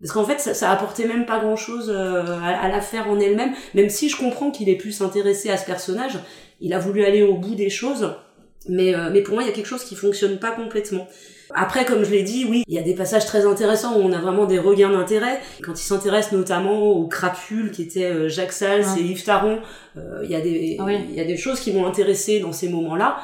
Parce 0.00 0.12
qu'en 0.12 0.24
fait, 0.24 0.40
ça, 0.40 0.52
ça 0.52 0.70
apportait 0.70 1.06
même 1.06 1.24
pas 1.24 1.38
grand-chose 1.38 1.90
à, 1.90 2.46
à 2.46 2.68
l'affaire 2.68 3.08
en 3.08 3.18
elle-même. 3.18 3.52
Même 3.74 3.88
si 3.88 4.10
je 4.10 4.16
comprends 4.16 4.50
qu'il 4.50 4.68
ait 4.68 4.76
pu 4.76 4.92
s'intéresser 4.92 5.48
à 5.48 5.56
ce 5.56 5.64
personnage, 5.64 6.18
il 6.60 6.74
a 6.74 6.78
voulu 6.78 7.04
aller 7.04 7.22
au 7.22 7.34
bout 7.34 7.54
des 7.54 7.70
choses 7.70 8.14
mais, 8.68 8.94
euh, 8.94 9.10
mais 9.12 9.22
pour 9.22 9.34
moi, 9.34 9.42
il 9.42 9.46
y 9.46 9.50
a 9.50 9.52
quelque 9.52 9.66
chose 9.66 9.84
qui 9.84 9.94
fonctionne 9.94 10.38
pas 10.38 10.50
complètement. 10.52 11.06
Après, 11.54 11.84
comme 11.84 12.04
je 12.04 12.10
l'ai 12.10 12.22
dit, 12.22 12.44
oui, 12.44 12.64
il 12.66 12.74
y 12.74 12.78
a 12.78 12.82
des 12.82 12.94
passages 12.94 13.24
très 13.24 13.46
intéressants 13.46 13.96
où 13.96 14.00
on 14.00 14.12
a 14.12 14.18
vraiment 14.18 14.46
des 14.46 14.58
regains 14.58 14.90
d'intérêt. 14.90 15.40
Quand 15.62 15.72
il 15.72 15.84
s'intéresse 15.84 16.32
notamment 16.32 16.82
aux 16.82 17.06
crapules 17.06 17.70
qui 17.70 17.82
étaient 17.82 18.10
euh, 18.10 18.28
Jacques 18.28 18.52
Sals 18.52 18.84
et 18.98 19.02
Yves 19.02 19.24
Taron, 19.24 19.60
euh, 19.96 20.22
il 20.24 20.30
y 20.30 20.34
a 20.34 20.40
des, 20.40 20.76
Oui. 20.80 20.96
il 21.08 21.14
y 21.14 21.20
a 21.20 21.24
des 21.24 21.36
choses 21.36 21.60
qui 21.60 21.72
m'ont 21.72 21.86
intéressé 21.86 22.40
dans 22.40 22.52
ces 22.52 22.68
moments-là. 22.68 23.18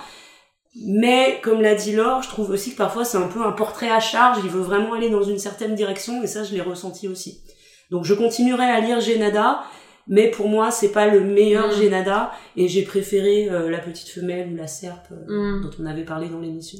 Mais 0.86 1.38
comme 1.42 1.60
l'a 1.60 1.74
dit 1.74 1.92
Laure, 1.92 2.22
je 2.22 2.28
trouve 2.28 2.50
aussi 2.50 2.72
que 2.72 2.76
parfois 2.78 3.04
c'est 3.04 3.18
un 3.18 3.28
peu 3.28 3.42
un 3.44 3.52
portrait 3.52 3.90
à 3.90 4.00
charge. 4.00 4.38
Il 4.44 4.50
veut 4.50 4.62
vraiment 4.62 4.94
aller 4.94 5.10
dans 5.10 5.22
une 5.22 5.38
certaine 5.38 5.74
direction 5.74 6.22
et 6.22 6.26
ça, 6.26 6.44
je 6.44 6.54
l'ai 6.54 6.62
ressenti 6.62 7.08
aussi. 7.08 7.42
Donc, 7.90 8.04
je 8.04 8.14
continuerai 8.14 8.64
à 8.64 8.80
lire 8.80 9.00
Génada, 9.00 9.64
mais 10.08 10.30
pour 10.30 10.48
moi, 10.48 10.70
c'est 10.70 10.92
pas 10.92 11.06
le 11.08 11.20
meilleur 11.20 11.68
Mm. 11.68 11.72
Génada 11.80 12.32
et 12.56 12.68
j'ai 12.68 12.82
préféré 12.82 13.48
euh, 13.50 13.70
la 13.70 13.78
petite 13.78 14.08
femelle 14.08 14.50
ou 14.52 14.56
la 14.56 14.66
serpe 14.66 15.08
euh, 15.12 15.58
Mm. 15.58 15.62
dont 15.62 15.70
on 15.80 15.86
avait 15.86 16.04
parlé 16.04 16.28
dans 16.28 16.40
l'émission. 16.40 16.78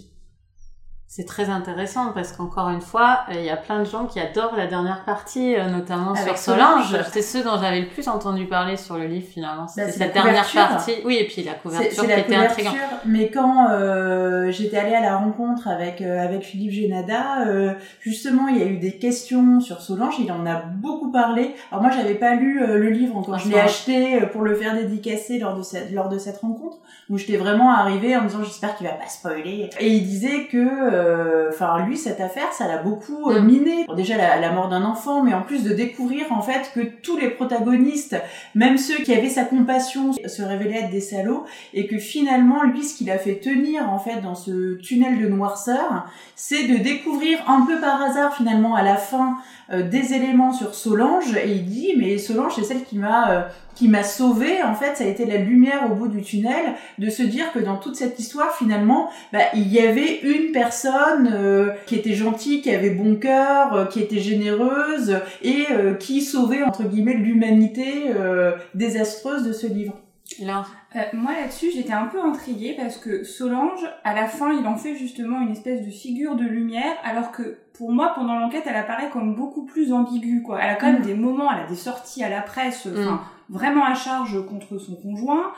C'est 1.14 1.26
très 1.26 1.50
intéressant 1.50 2.12
parce 2.14 2.32
qu'encore 2.32 2.70
une 2.70 2.80
fois, 2.80 3.24
euh, 3.28 3.34
il 3.34 3.44
y 3.44 3.50
a 3.50 3.56
plein 3.58 3.80
de 3.80 3.84
gens 3.84 4.06
qui 4.06 4.18
adorent 4.18 4.56
la 4.56 4.66
dernière 4.66 5.04
partie, 5.04 5.54
euh, 5.54 5.68
notamment 5.68 6.12
Avec 6.12 6.38
sur 6.38 6.54
Solange. 6.54 6.86
Solange. 6.86 7.04
C'est 7.12 7.20
ceux 7.20 7.44
dont 7.44 7.60
j'avais 7.60 7.82
le 7.82 7.88
plus 7.88 8.08
entendu 8.08 8.46
parler 8.46 8.78
sur 8.78 8.96
le 8.96 9.04
livre 9.04 9.26
finalement. 9.30 9.68
C'était 9.68 9.88
Bah, 9.88 9.92
c'est 9.92 9.98
cette 9.98 10.14
la 10.14 10.22
dernière 10.22 10.50
partie. 10.50 10.94
Oui, 11.04 11.18
et 11.20 11.26
puis 11.26 11.42
la 11.42 11.52
couverture 11.52 11.90
c'est 11.92 12.00
qui 12.00 12.06
la 12.06 12.18
était 12.18 12.32
couverture, 12.32 12.66
intrigante. 12.66 13.00
mais 13.04 13.28
quand 13.28 13.68
euh, 13.72 14.50
j'étais 14.52 14.78
allée 14.78 14.94
à 14.94 15.02
la 15.02 15.18
rencontre 15.18 15.68
avec 15.68 16.00
euh, 16.00 16.18
avec 16.18 16.44
Philippe 16.44 16.70
Génada, 16.70 17.46
euh, 17.46 17.74
justement, 18.00 18.48
il 18.48 18.56
y 18.56 18.62
a 18.62 18.66
eu 18.66 18.78
des 18.78 18.96
questions 18.96 19.60
sur 19.60 19.82
Solange. 19.82 20.14
Il 20.18 20.32
en 20.32 20.46
a 20.46 20.62
beaucoup 20.62 21.12
parlé. 21.12 21.54
Alors 21.70 21.82
moi, 21.82 21.92
j'avais 21.94 22.14
pas 22.14 22.36
lu 22.36 22.58
le 22.66 22.88
livre 22.88 23.18
encore. 23.18 23.38
Je 23.38 23.50
l'ai 23.50 23.60
acheté 23.60 24.18
pour 24.32 24.40
le 24.40 24.54
faire 24.54 24.74
dédicacer 24.74 25.38
lors 25.38 25.58
de 25.58 25.62
cette 25.62 25.92
lors 25.92 26.08
de 26.08 26.16
cette 26.16 26.38
rencontre 26.38 26.78
où 27.10 27.18
j'étais 27.18 27.36
vraiment 27.36 27.70
arrivée 27.70 28.16
en 28.16 28.22
me 28.22 28.28
disant 28.28 28.42
j'espère 28.42 28.76
qu'il 28.76 28.86
va 28.86 28.94
pas 28.94 29.08
spoiler. 29.08 29.68
Et 29.78 29.88
il 29.88 30.04
disait 30.04 30.46
que, 30.46 30.56
euh, 31.02 31.48
enfin 31.50 31.84
lui, 31.86 31.96
cette 31.96 32.20
affaire, 32.20 32.52
ça 32.52 32.66
l'a 32.68 32.78
beaucoup 32.78 33.30
euh, 33.30 33.40
Mm. 33.40 33.46
miné. 33.46 33.84
Bon, 33.88 33.94
déjà 33.94 34.16
la, 34.16 34.36
la 34.38 34.52
mort 34.52 34.68
d'un 34.68 34.84
enfant, 34.84 35.22
mais 35.22 35.34
en 35.34 35.42
plus 35.42 35.64
de 35.64 35.72
découvrir 35.74 36.32
en 36.32 36.42
fait 36.42 36.70
que 36.74 36.80
tous 36.80 37.16
les 37.16 37.30
protagonistes, 37.30 38.16
même 38.54 38.78
ceux 38.78 38.98
qui 39.02 39.12
avaient 39.14 39.28
sa 39.28 39.44
compassion, 39.44 40.12
se 40.12 40.42
révélaient 40.42 40.80
être 40.84 40.90
des 40.90 41.00
salauds 41.00 41.44
et 41.74 41.86
que 41.86 41.98
finalement 41.98 42.62
lui 42.62 42.84
ce 42.84 42.96
qu'il 42.96 43.10
a 43.10 43.18
fait 43.18 43.36
tenir 43.36 43.90
en 43.90 43.98
fait 43.98 44.20
dans 44.20 44.34
ce 44.34 44.74
tunnel 44.76 45.18
de 45.20 45.28
noirceur 45.28 46.06
c'est 46.36 46.66
de 46.66 46.76
découvrir 46.76 47.38
un 47.48 47.66
peu 47.66 47.80
par 47.80 48.00
hasard 48.02 48.34
finalement 48.34 48.74
à 48.74 48.82
la 48.82 48.96
fin 48.96 49.36
euh, 49.72 49.82
des 49.82 50.14
éléments 50.14 50.52
sur 50.52 50.74
Solange 50.74 51.34
et 51.36 51.50
il 51.52 51.64
dit 51.64 51.94
mais 51.98 52.18
Solange 52.18 52.54
c'est 52.56 52.64
celle 52.64 52.84
qui 52.84 52.96
m'a 52.98 53.48
qui 53.74 53.88
m'a 53.88 54.02
sauvé 54.02 54.62
en 54.62 54.74
fait 54.74 54.96
ça 54.96 55.04
a 55.04 55.06
été 55.06 55.24
la 55.24 55.38
lumière 55.38 55.90
au 55.90 55.94
bout 55.94 56.08
du 56.08 56.22
tunnel 56.22 56.74
de 56.98 57.10
se 57.10 57.22
dire 57.22 57.52
que 57.52 57.58
dans 57.58 57.76
toute 57.76 57.96
cette 57.96 58.18
histoire 58.18 58.54
finalement 58.54 59.10
bah, 59.32 59.40
il 59.54 59.68
y 59.72 59.78
avait 59.80 60.20
une 60.20 60.52
personne 60.52 61.30
euh, 61.32 61.70
qui 61.86 61.96
était 61.96 62.14
gentille 62.14 62.60
qui 62.62 62.70
avait 62.70 62.90
bon 62.90 63.16
cœur 63.16 63.74
euh, 63.74 63.84
qui 63.86 64.00
était 64.00 64.18
généreuse 64.20 65.18
et 65.42 65.66
euh, 65.70 65.94
qui 65.94 66.20
sauvait 66.20 66.62
entre 66.62 66.84
guillemets 66.84 67.14
l'humanité 67.14 68.10
euh, 68.14 68.52
désastreuse 68.74 69.44
de 69.44 69.52
ce 69.52 69.66
livre 69.66 69.94
Laure. 70.40 70.70
Euh, 70.96 71.00
moi 71.12 71.32
là-dessus, 71.32 71.70
j'étais 71.74 71.92
un 71.92 72.06
peu 72.06 72.20
intriguée 72.20 72.74
parce 72.78 72.96
que 72.96 73.24
Solange, 73.24 73.86
à 74.04 74.14
la 74.14 74.26
fin, 74.26 74.52
il 74.52 74.66
en 74.66 74.76
fait 74.76 74.94
justement 74.94 75.40
une 75.40 75.50
espèce 75.50 75.84
de 75.84 75.90
figure 75.90 76.36
de 76.36 76.44
lumière, 76.44 76.94
alors 77.04 77.32
que 77.32 77.58
pour 77.74 77.92
moi, 77.92 78.12
pendant 78.14 78.38
l'enquête, 78.38 78.64
elle 78.66 78.76
apparaît 78.76 79.10
comme 79.10 79.34
beaucoup 79.34 79.64
plus 79.64 79.92
ambiguë. 79.92 80.42
Quoi. 80.42 80.58
Elle 80.62 80.70
a 80.70 80.74
quand 80.76 80.86
même 80.86 81.02
Mm. 81.02 81.06
des 81.06 81.14
moments, 81.14 81.52
elle 81.52 81.64
a 81.64 81.68
des 81.68 81.76
sorties 81.76 82.22
à 82.22 82.28
la 82.30 82.40
presse, 82.40 82.86
enfin 82.90 83.20
vraiment 83.52 83.84
à 83.84 83.94
charge 83.94 84.44
contre 84.46 84.78
son 84.78 84.96
conjoint. 84.96 85.52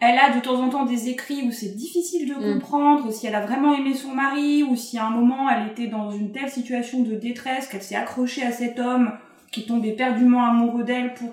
Elle 0.00 0.18
a 0.18 0.34
de 0.34 0.40
temps 0.40 0.60
en 0.60 0.68
temps 0.68 0.84
des 0.84 1.08
écrits 1.08 1.42
où 1.46 1.52
c'est 1.52 1.76
difficile 1.76 2.28
de 2.28 2.34
Mm. 2.34 2.54
comprendre 2.54 3.12
si 3.12 3.26
elle 3.26 3.34
a 3.36 3.40
vraiment 3.46 3.74
aimé 3.74 3.94
son 3.94 4.12
mari 4.12 4.62
ou 4.62 4.74
si 4.76 4.98
à 4.98 5.06
un 5.06 5.10
moment 5.10 5.48
elle 5.48 5.68
était 5.68 5.86
dans 5.86 6.10
une 6.10 6.32
telle 6.32 6.50
situation 6.50 7.00
de 7.02 7.14
détresse 7.14 7.68
qu'elle 7.68 7.82
s'est 7.82 7.94
accrochée 7.94 8.42
à 8.42 8.50
cet 8.50 8.80
homme 8.80 9.12
qui 9.52 9.66
tombait 9.66 9.90
éperdument 9.90 10.44
amoureux 10.44 10.82
d'elle 10.82 11.14
pour 11.14 11.32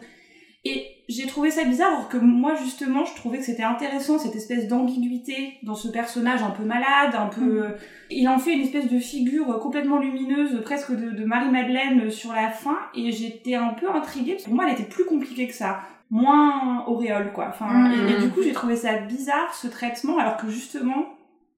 et 0.64 0.86
j'ai 1.10 1.26
trouvé 1.26 1.50
ça 1.50 1.64
bizarre 1.64 1.92
alors 1.92 2.08
que 2.08 2.18
moi 2.18 2.54
justement 2.54 3.04
je 3.04 3.16
trouvais 3.16 3.40
que 3.40 3.44
c'était 3.44 3.64
intéressant 3.64 4.20
cette 4.20 4.36
espèce 4.36 4.68
d'ambiguïté 4.68 5.58
dans 5.64 5.74
ce 5.74 5.88
personnage 5.88 6.44
un 6.44 6.52
peu 6.52 6.64
malade, 6.64 7.16
un 7.16 7.26
peu... 7.28 7.68
Mm. 7.68 7.76
Il 8.12 8.30
en 8.30 8.38
fait 8.38 8.54
une 8.54 8.62
espèce 8.62 8.88
de 8.88 9.00
figure 9.00 9.60
complètement 9.60 9.98
lumineuse, 9.98 10.62
presque 10.64 10.92
de, 10.92 11.10
de 11.10 11.26
Marie-Madeleine 11.26 12.12
sur 12.12 12.32
la 12.32 12.50
fin 12.50 12.78
et 12.96 13.12
j'étais 13.12 13.56
un 13.56 13.70
peu 13.70 13.90
intriguée 13.90 14.34
parce 14.34 14.44
que 14.44 14.50
pour 14.50 14.56
moi 14.56 14.66
elle 14.68 14.74
était 14.74 14.84
plus 14.84 15.06
compliquée 15.06 15.48
que 15.48 15.54
ça. 15.56 15.80
Moins 16.12 16.86
auréole 16.86 17.32
quoi. 17.34 17.48
Enfin, 17.50 17.68
Mm. 17.74 17.92
et, 17.94 18.12
et 18.12 18.18
du 18.20 18.30
coup 18.30 18.44
j'ai 18.44 18.52
trouvé 18.54 18.76
ça 18.76 18.98
bizarre 18.98 19.54
ce 19.54 19.68
traitement 19.68 20.20
alors 20.20 20.38
que 20.38 20.50
justement 20.50 21.06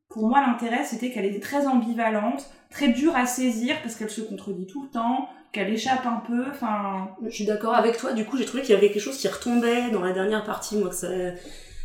pour 0.09 0.27
moi 0.27 0.41
l'intérêt 0.45 0.83
c'était 0.83 1.09
qu'elle 1.11 1.25
était 1.25 1.39
très 1.39 1.65
ambivalente, 1.67 2.45
très 2.69 2.89
dure 2.89 3.15
à 3.15 3.25
saisir 3.25 3.75
parce 3.81 3.95
qu'elle 3.95 4.11
se 4.11 4.21
contredit 4.21 4.67
tout 4.67 4.83
le 4.83 4.89
temps, 4.89 5.27
qu'elle 5.51 5.71
échappe 5.73 6.05
un 6.05 6.21
peu, 6.27 6.45
enfin... 6.51 7.09
Je 7.23 7.29
suis 7.29 7.45
d'accord 7.45 7.75
avec 7.75 7.97
toi. 7.97 8.13
Du 8.13 8.25
coup, 8.25 8.37
j'ai 8.37 8.45
trouvé 8.45 8.63
qu'il 8.63 8.73
y 8.73 8.77
avait 8.77 8.89
quelque 8.91 9.03
chose 9.03 9.17
qui 9.17 9.27
retombait 9.27 9.91
dans 9.91 10.01
la 10.01 10.11
dernière 10.11 10.43
partie. 10.43 10.77
Moi, 10.77 10.89
que 10.89 10.95
ça, 10.95 11.07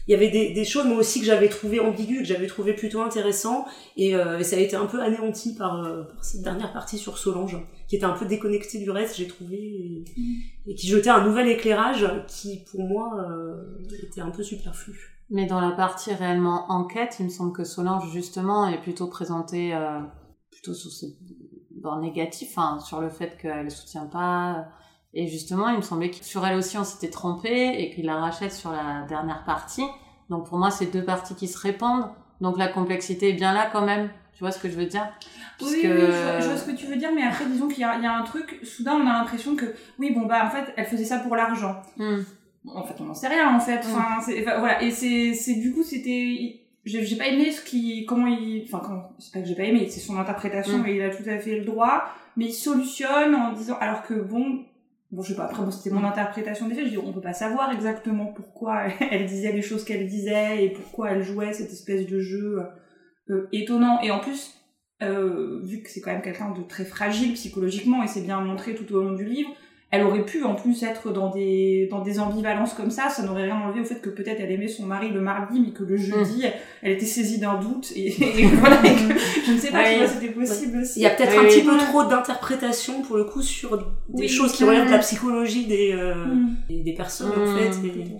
il 0.09 0.12
y 0.12 0.14
avait 0.14 0.31
des, 0.31 0.55
des 0.55 0.64
choses 0.64 0.87
moi 0.87 0.97
aussi 0.97 1.21
que 1.21 1.27
j'avais 1.27 1.51
trouvé 1.51 1.81
ambiguës, 1.81 2.21
que 2.21 2.25
j'avais 2.25 2.47
trouvé 2.47 2.73
plutôt 2.73 3.03
intéressant, 3.03 3.66
et, 3.97 4.16
euh, 4.16 4.38
et 4.38 4.44
ça 4.44 4.57
a 4.57 4.59
été 4.59 4.75
un 4.75 4.87
peu 4.87 5.03
anéanti 5.03 5.55
par, 5.55 5.85
euh, 5.85 6.05
par 6.05 6.25
cette 6.25 6.42
dernière 6.42 6.73
partie 6.73 6.97
sur 6.97 7.18
Solange, 7.18 7.59
qui 7.87 7.97
était 7.97 8.07
un 8.07 8.14
peu 8.14 8.25
déconnectée 8.25 8.79
du 8.79 8.90
reste, 8.90 9.16
j'ai 9.16 9.27
trouvé, 9.27 9.57
et, 9.57 10.05
et 10.66 10.75
qui 10.75 10.88
jetait 10.88 11.11
un 11.11 11.23
nouvel 11.25 11.47
éclairage 11.49 12.07
qui, 12.27 12.64
pour 12.71 12.81
moi, 12.81 13.23
euh, 13.31 13.62
était 14.03 14.23
un 14.23 14.31
peu 14.31 14.42
superflu. 14.42 15.14
Mais 15.31 15.44
dans 15.44 15.61
la 15.61 15.73
partie 15.73 16.14
réellement 16.14 16.64
enquête, 16.71 17.16
il 17.21 17.27
me 17.27 17.31
semble 17.31 17.53
que 17.53 17.64
Solange, 17.64 18.11
justement, 18.11 18.66
est 18.66 18.81
plutôt 18.81 19.09
présentée 19.09 19.79
plutôt 20.51 20.73
sous 20.73 20.88
ce 20.88 21.05
bord 21.71 22.01
négatif, 22.01 22.57
enfin, 22.57 22.81
sur 22.81 23.03
le 23.03 23.11
fait 23.11 23.37
qu'elle 23.37 23.66
ne 23.66 23.71
soutient 23.71 24.07
pas. 24.07 24.68
Et 25.14 25.27
justement, 25.27 25.68
il 25.71 25.77
me 25.79 25.83
semblait 25.83 26.11
que 26.11 26.23
sur 26.25 26.47
elle 26.47 26.57
aussi, 26.59 26.77
on 26.79 26.85
s'était 26.85 27.11
trompé 27.11 27.75
et 27.83 27.90
qu'il 27.90 28.07
la 28.07 28.16
rachète 28.16 28.53
sur 28.53 28.71
la 28.71 29.05
dernière 29.09 29.44
partie. 29.44 29.85
Donc 30.31 30.47
pour 30.49 30.59
moi, 30.59 30.71
c'est 30.71 30.87
deux 30.92 31.05
parties 31.05 31.35
qui 31.35 31.49
se 31.49 31.59
répandent. 31.59 32.11
Donc 32.40 32.59
la 32.59 32.68
complexité 32.68 33.31
est 33.31 33.35
bien 33.35 33.53
là 33.55 33.68
quand 33.73 33.85
même. 33.85 34.11
Tu 34.35 34.40
vois 34.44 34.53
ce 34.53 34.61
que 34.61 34.68
je 34.68 34.77
veux 34.77 34.87
dire? 34.87 35.09
Oui, 35.61 35.66
Puisque- 35.66 35.85
oui, 35.85 35.90
oui, 35.92 36.01
je, 36.01 36.23
vois- 36.23 36.40
je 36.40 36.47
vois 36.49 36.57
ce 36.57 36.64
que 36.71 36.77
tu 36.77 36.87
veux 36.87 36.97
dire, 36.97 37.11
mais 37.12 37.23
après, 37.23 37.47
disons 37.47 37.66
qu'il 37.66 37.79
y, 37.79 37.81
y 37.81 37.85
a 37.85 38.16
un 38.16 38.23
truc, 38.23 38.61
soudain, 38.62 38.94
on 38.94 39.07
a 39.07 39.14
l'impression 39.14 39.57
que, 39.57 39.64
oui, 39.99 40.12
bon, 40.14 40.27
bah, 40.27 40.44
en 40.47 40.51
fait, 40.51 40.73
elle 40.77 40.85
faisait 40.87 41.05
ça 41.05 41.18
pour 41.18 41.35
l'argent. 41.35 41.83
Hmm. 41.97 42.18
En 42.73 42.85
fait, 42.85 42.94
on 43.01 43.05
n'en 43.05 43.14
sait 43.14 43.27
rien, 43.29 43.53
en 43.57 43.59
fait. 43.59 43.79
Enfin, 43.79 44.18
enfin, 44.21 44.59
voilà. 44.61 44.81
Et 44.83 44.90
c'est, 44.92 45.55
du 45.55 45.73
coup, 45.73 45.83
c'était, 45.83 46.61
j'ai 46.85 47.16
pas 47.16 47.27
aimé 47.27 47.51
ce 47.51 47.64
qui, 47.64 48.05
comment 48.07 48.27
il, 48.29 48.62
enfin, 48.66 48.81
comment, 48.85 49.11
c'est 49.18 49.33
pas 49.33 49.40
que 49.40 49.47
j'ai 49.47 49.57
pas 49.57 49.64
aimé, 49.64 49.88
c'est 49.90 49.99
son 50.01 50.16
interprétation 50.18 50.79
Mm. 50.79 50.87
et 50.87 50.97
il 50.97 51.03
a 51.03 51.11
tout 51.11 51.29
à 51.29 51.38
fait 51.38 51.59
le 51.59 51.64
droit, 51.64 52.05
mais 52.37 52.44
il 52.47 52.53
solutionne 52.53 53.35
en 53.35 53.53
disant, 53.53 53.77
alors 53.81 54.03
que 54.03 54.14
bon, 54.14 54.64
bon, 55.11 55.23
je 55.23 55.29
sais 55.29 55.37
pas, 55.37 55.44
après, 55.44 55.62
bon, 55.62 55.71
c'était 55.71 55.94
mon 55.94 56.05
interprétation 56.05 56.68
des 56.68 56.75
faits, 56.75 56.87
je 56.87 56.90
dis, 56.90 56.99
on 56.99 57.12
peut 57.12 57.21
pas 57.21 57.33
savoir 57.33 57.73
exactement 57.73 58.27
pourquoi 58.27 58.85
elle 59.11 59.27
disait 59.27 59.53
les 59.53 59.62
choses 59.62 59.85
qu'elle 59.85 60.07
disait 60.07 60.64
et 60.64 60.71
pourquoi 60.71 61.11
elle 61.11 61.23
jouait 61.23 61.53
cette 61.53 61.73
espèce 61.73 62.07
de 62.07 62.21
jeu 62.21 62.62
euh, 63.31 63.49
étonnant. 63.53 64.01
Et 64.03 64.11
en 64.11 64.21
plus, 64.21 64.55
euh, 65.03 65.61
vu 65.62 65.83
que 65.83 65.90
c'est 65.90 66.01
quand 66.01 66.12
même 66.12 66.23
quelqu'un 66.23 66.51
de 66.51 66.62
très 66.62 66.85
fragile 66.85 67.35
psychologiquement 67.35 68.03
et 68.03 68.09
c'est 68.09 68.23
bien 68.23 68.40
montré 68.40 68.75
tout 68.75 68.92
au 68.94 69.03
long 69.03 69.12
du 69.12 69.25
livre, 69.25 69.51
elle 69.90 70.03
aurait 70.05 70.24
pu 70.24 70.44
en 70.44 70.55
plus 70.55 70.83
être 70.83 71.12
dans 71.12 71.31
des 71.31 71.88
dans 71.90 72.03
des 72.03 72.20
ambivalences 72.20 72.74
comme 72.74 72.90
ça, 72.90 73.09
ça 73.09 73.22
n'aurait 73.22 73.44
rien 73.44 73.57
enlevé 73.57 73.81
au 73.81 73.85
fait 73.85 74.01
que 74.03 74.11
peut-être 74.11 74.38
elle 74.40 74.53
aimait 74.53 74.68
son 74.68 74.85
mari 74.85 75.11
le 75.11 75.20
mardi 75.22 75.61
mais 75.61 75.70
que 75.70 75.83
le 75.83 75.96
jeudi 75.96 76.44
elle 76.83 76.92
était 76.92 77.07
saisie 77.07 77.38
d'un 77.40 77.55
doute 77.59 77.90
et, 77.96 78.09
et 78.42 78.46
voilà, 78.46 78.77
et 78.85 78.94
que- 78.94 79.18
je 79.46 79.53
ne 79.53 79.59
sais 79.59 79.70
pas 79.70 79.85
si 79.87 80.14
c'était 80.14 80.33
possible 80.33 80.79
aussi. 80.79 81.01
Il 81.01 81.03
y 81.03 81.07
a 81.07 81.11
peut-être 81.11 81.33
Oui, 81.38 81.44
un 81.46 81.48
petit 81.48 81.62
peu 81.62 81.77
trop 81.79 82.05
d'interprétation, 82.05 83.01
pour 83.03 83.16
le 83.16 83.24
coup, 83.24 83.40
sur 83.40 83.79
des 83.79 83.85
Oui. 84.12 84.29
choses 84.29 84.53
qui 84.53 84.64
relèvent 84.64 84.87
de 84.87 84.92
la 84.92 84.98
psychologie 84.98 85.66
des, 85.66 85.92
euh, 85.94 86.14
Mm. 86.27 86.57
des, 86.68 86.81
des 86.83 86.92
personnes, 86.94 87.31
en 87.33 87.46
fait. 87.57 87.70
et- 87.87 88.16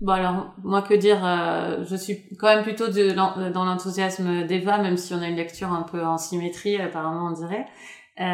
Bon 0.00 0.12
alors, 0.12 0.54
moi 0.64 0.80
que 0.80 0.94
dire, 0.94 1.20
euh, 1.24 1.84
je 1.88 1.94
suis 1.94 2.22
quand 2.38 2.46
même 2.46 2.62
plutôt 2.64 2.88
de, 2.88 3.10
dans 3.12 3.64
l'enthousiasme 3.66 4.46
d'Eva, 4.46 4.78
même 4.78 4.96
si 4.96 5.12
on 5.12 5.20
a 5.20 5.28
une 5.28 5.36
lecture 5.36 5.70
un 5.72 5.82
peu 5.82 6.02
en 6.02 6.16
symétrie, 6.16 6.76
apparemment 6.80 7.28
on 7.28 7.32
dirait. 7.32 7.66
Euh, 8.20 8.24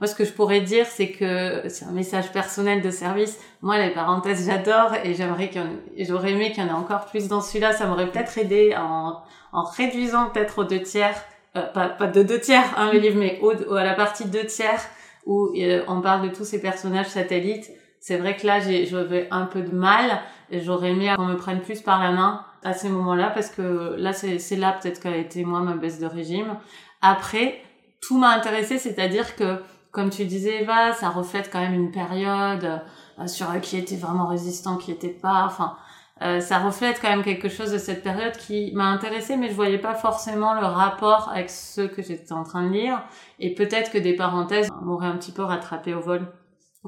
moi 0.00 0.06
ce 0.06 0.14
que 0.14 0.24
je 0.24 0.32
pourrais 0.32 0.60
dire, 0.62 0.86
c'est 0.86 1.10
que 1.10 1.64
c'est 1.68 1.84
un 1.84 1.90
message 1.92 2.32
personnel 2.32 2.80
de 2.80 2.90
service. 2.90 3.38
Moi 3.60 3.76
les 3.78 3.90
parenthèses 3.90 4.46
j'adore 4.46 4.94
et 5.04 5.14
j'aimerais 5.14 5.50
qu'il 5.50 5.62
j'aurais 5.98 6.32
aimé 6.32 6.50
qu'il 6.52 6.64
y 6.64 6.66
en 6.66 6.70
ait 6.70 6.72
encore 6.72 7.04
plus 7.06 7.28
dans 7.28 7.42
celui-là. 7.42 7.72
Ça 7.72 7.86
m'aurait 7.86 8.10
peut-être 8.10 8.38
aidé 8.38 8.74
en, 8.76 9.18
en 9.52 9.64
réduisant 9.64 10.30
peut-être 10.30 10.60
aux 10.60 10.64
deux 10.64 10.80
tiers, 10.80 11.14
euh, 11.56 11.62
pas, 11.74 11.88
pas 11.90 12.06
de 12.06 12.22
deux 12.22 12.40
tiers 12.40 12.64
hein, 12.78 12.90
le 12.92 12.98
livre, 13.00 13.18
mais 13.18 13.38
au, 13.42 13.52
au- 13.54 13.74
à 13.74 13.84
la 13.84 13.92
partie 13.94 14.24
deux 14.24 14.46
tiers 14.46 14.80
où 15.26 15.50
euh, 15.56 15.82
on 15.88 16.00
parle 16.00 16.28
de 16.30 16.34
tous 16.34 16.44
ces 16.44 16.60
personnages 16.60 17.08
satellites. 17.08 17.70
C'est 18.00 18.16
vrai 18.16 18.34
que 18.36 18.46
là 18.46 18.60
j'ai 18.60 18.86
j'avais 18.86 19.28
un 19.30 19.44
peu 19.44 19.60
de 19.60 19.74
mal 19.74 20.20
et 20.50 20.60
j'aurais 20.60 20.90
aimé 20.90 21.12
qu'on 21.16 21.26
me 21.26 21.36
prenne 21.36 21.60
plus 21.60 21.82
par 21.82 22.02
la 22.02 22.12
main 22.12 22.44
à 22.64 22.72
ces 22.72 22.88
moments-là 22.88 23.28
parce 23.30 23.50
que 23.50 23.94
là 23.98 24.12
c'est 24.14 24.56
là 24.56 24.72
peut-être 24.80 25.00
qu'a 25.00 25.16
été 25.16 25.44
moi 25.44 25.60
ma 25.60 25.74
baisse 25.74 25.98
de 26.00 26.06
régime. 26.06 26.56
Après 27.02 27.60
tout 28.02 28.18
m'a 28.18 28.34
intéressé, 28.34 28.78
c'est-à-dire 28.78 29.36
que 29.36 29.62
comme 29.90 30.10
tu 30.10 30.24
disais 30.24 30.62
Eva, 30.62 30.92
ça 30.92 31.08
reflète 31.10 31.50
quand 31.52 31.60
même 31.60 31.74
une 31.74 31.90
période 31.90 32.82
euh, 33.18 33.26
sur 33.26 33.50
euh, 33.50 33.58
qui 33.58 33.76
était 33.76 33.96
vraiment 33.96 34.26
résistant, 34.26 34.76
qui 34.76 34.90
était 34.90 35.08
pas, 35.08 35.44
enfin 35.46 35.76
euh, 36.22 36.40
ça 36.40 36.58
reflète 36.58 37.00
quand 37.00 37.08
même 37.08 37.24
quelque 37.24 37.48
chose 37.48 37.72
de 37.72 37.78
cette 37.78 38.02
période 38.02 38.36
qui 38.36 38.70
m'a 38.74 38.84
intéressée, 38.84 39.36
mais 39.36 39.48
je 39.48 39.54
voyais 39.54 39.78
pas 39.78 39.94
forcément 39.94 40.54
le 40.54 40.66
rapport 40.66 41.30
avec 41.34 41.50
ce 41.50 41.80
que 41.80 42.00
j'étais 42.00 42.32
en 42.32 42.44
train 42.44 42.62
de 42.62 42.72
lire. 42.72 43.02
Et 43.40 43.54
peut-être 43.54 43.90
que 43.90 43.98
des 43.98 44.14
parenthèses 44.14 44.68
m'auraient 44.82 45.08
un 45.08 45.16
petit 45.16 45.32
peu 45.32 45.42
rattrapé 45.42 45.94
au 45.94 46.00
vol. 46.00 46.32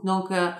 Donc 0.04 0.30
euh, 0.30 0.50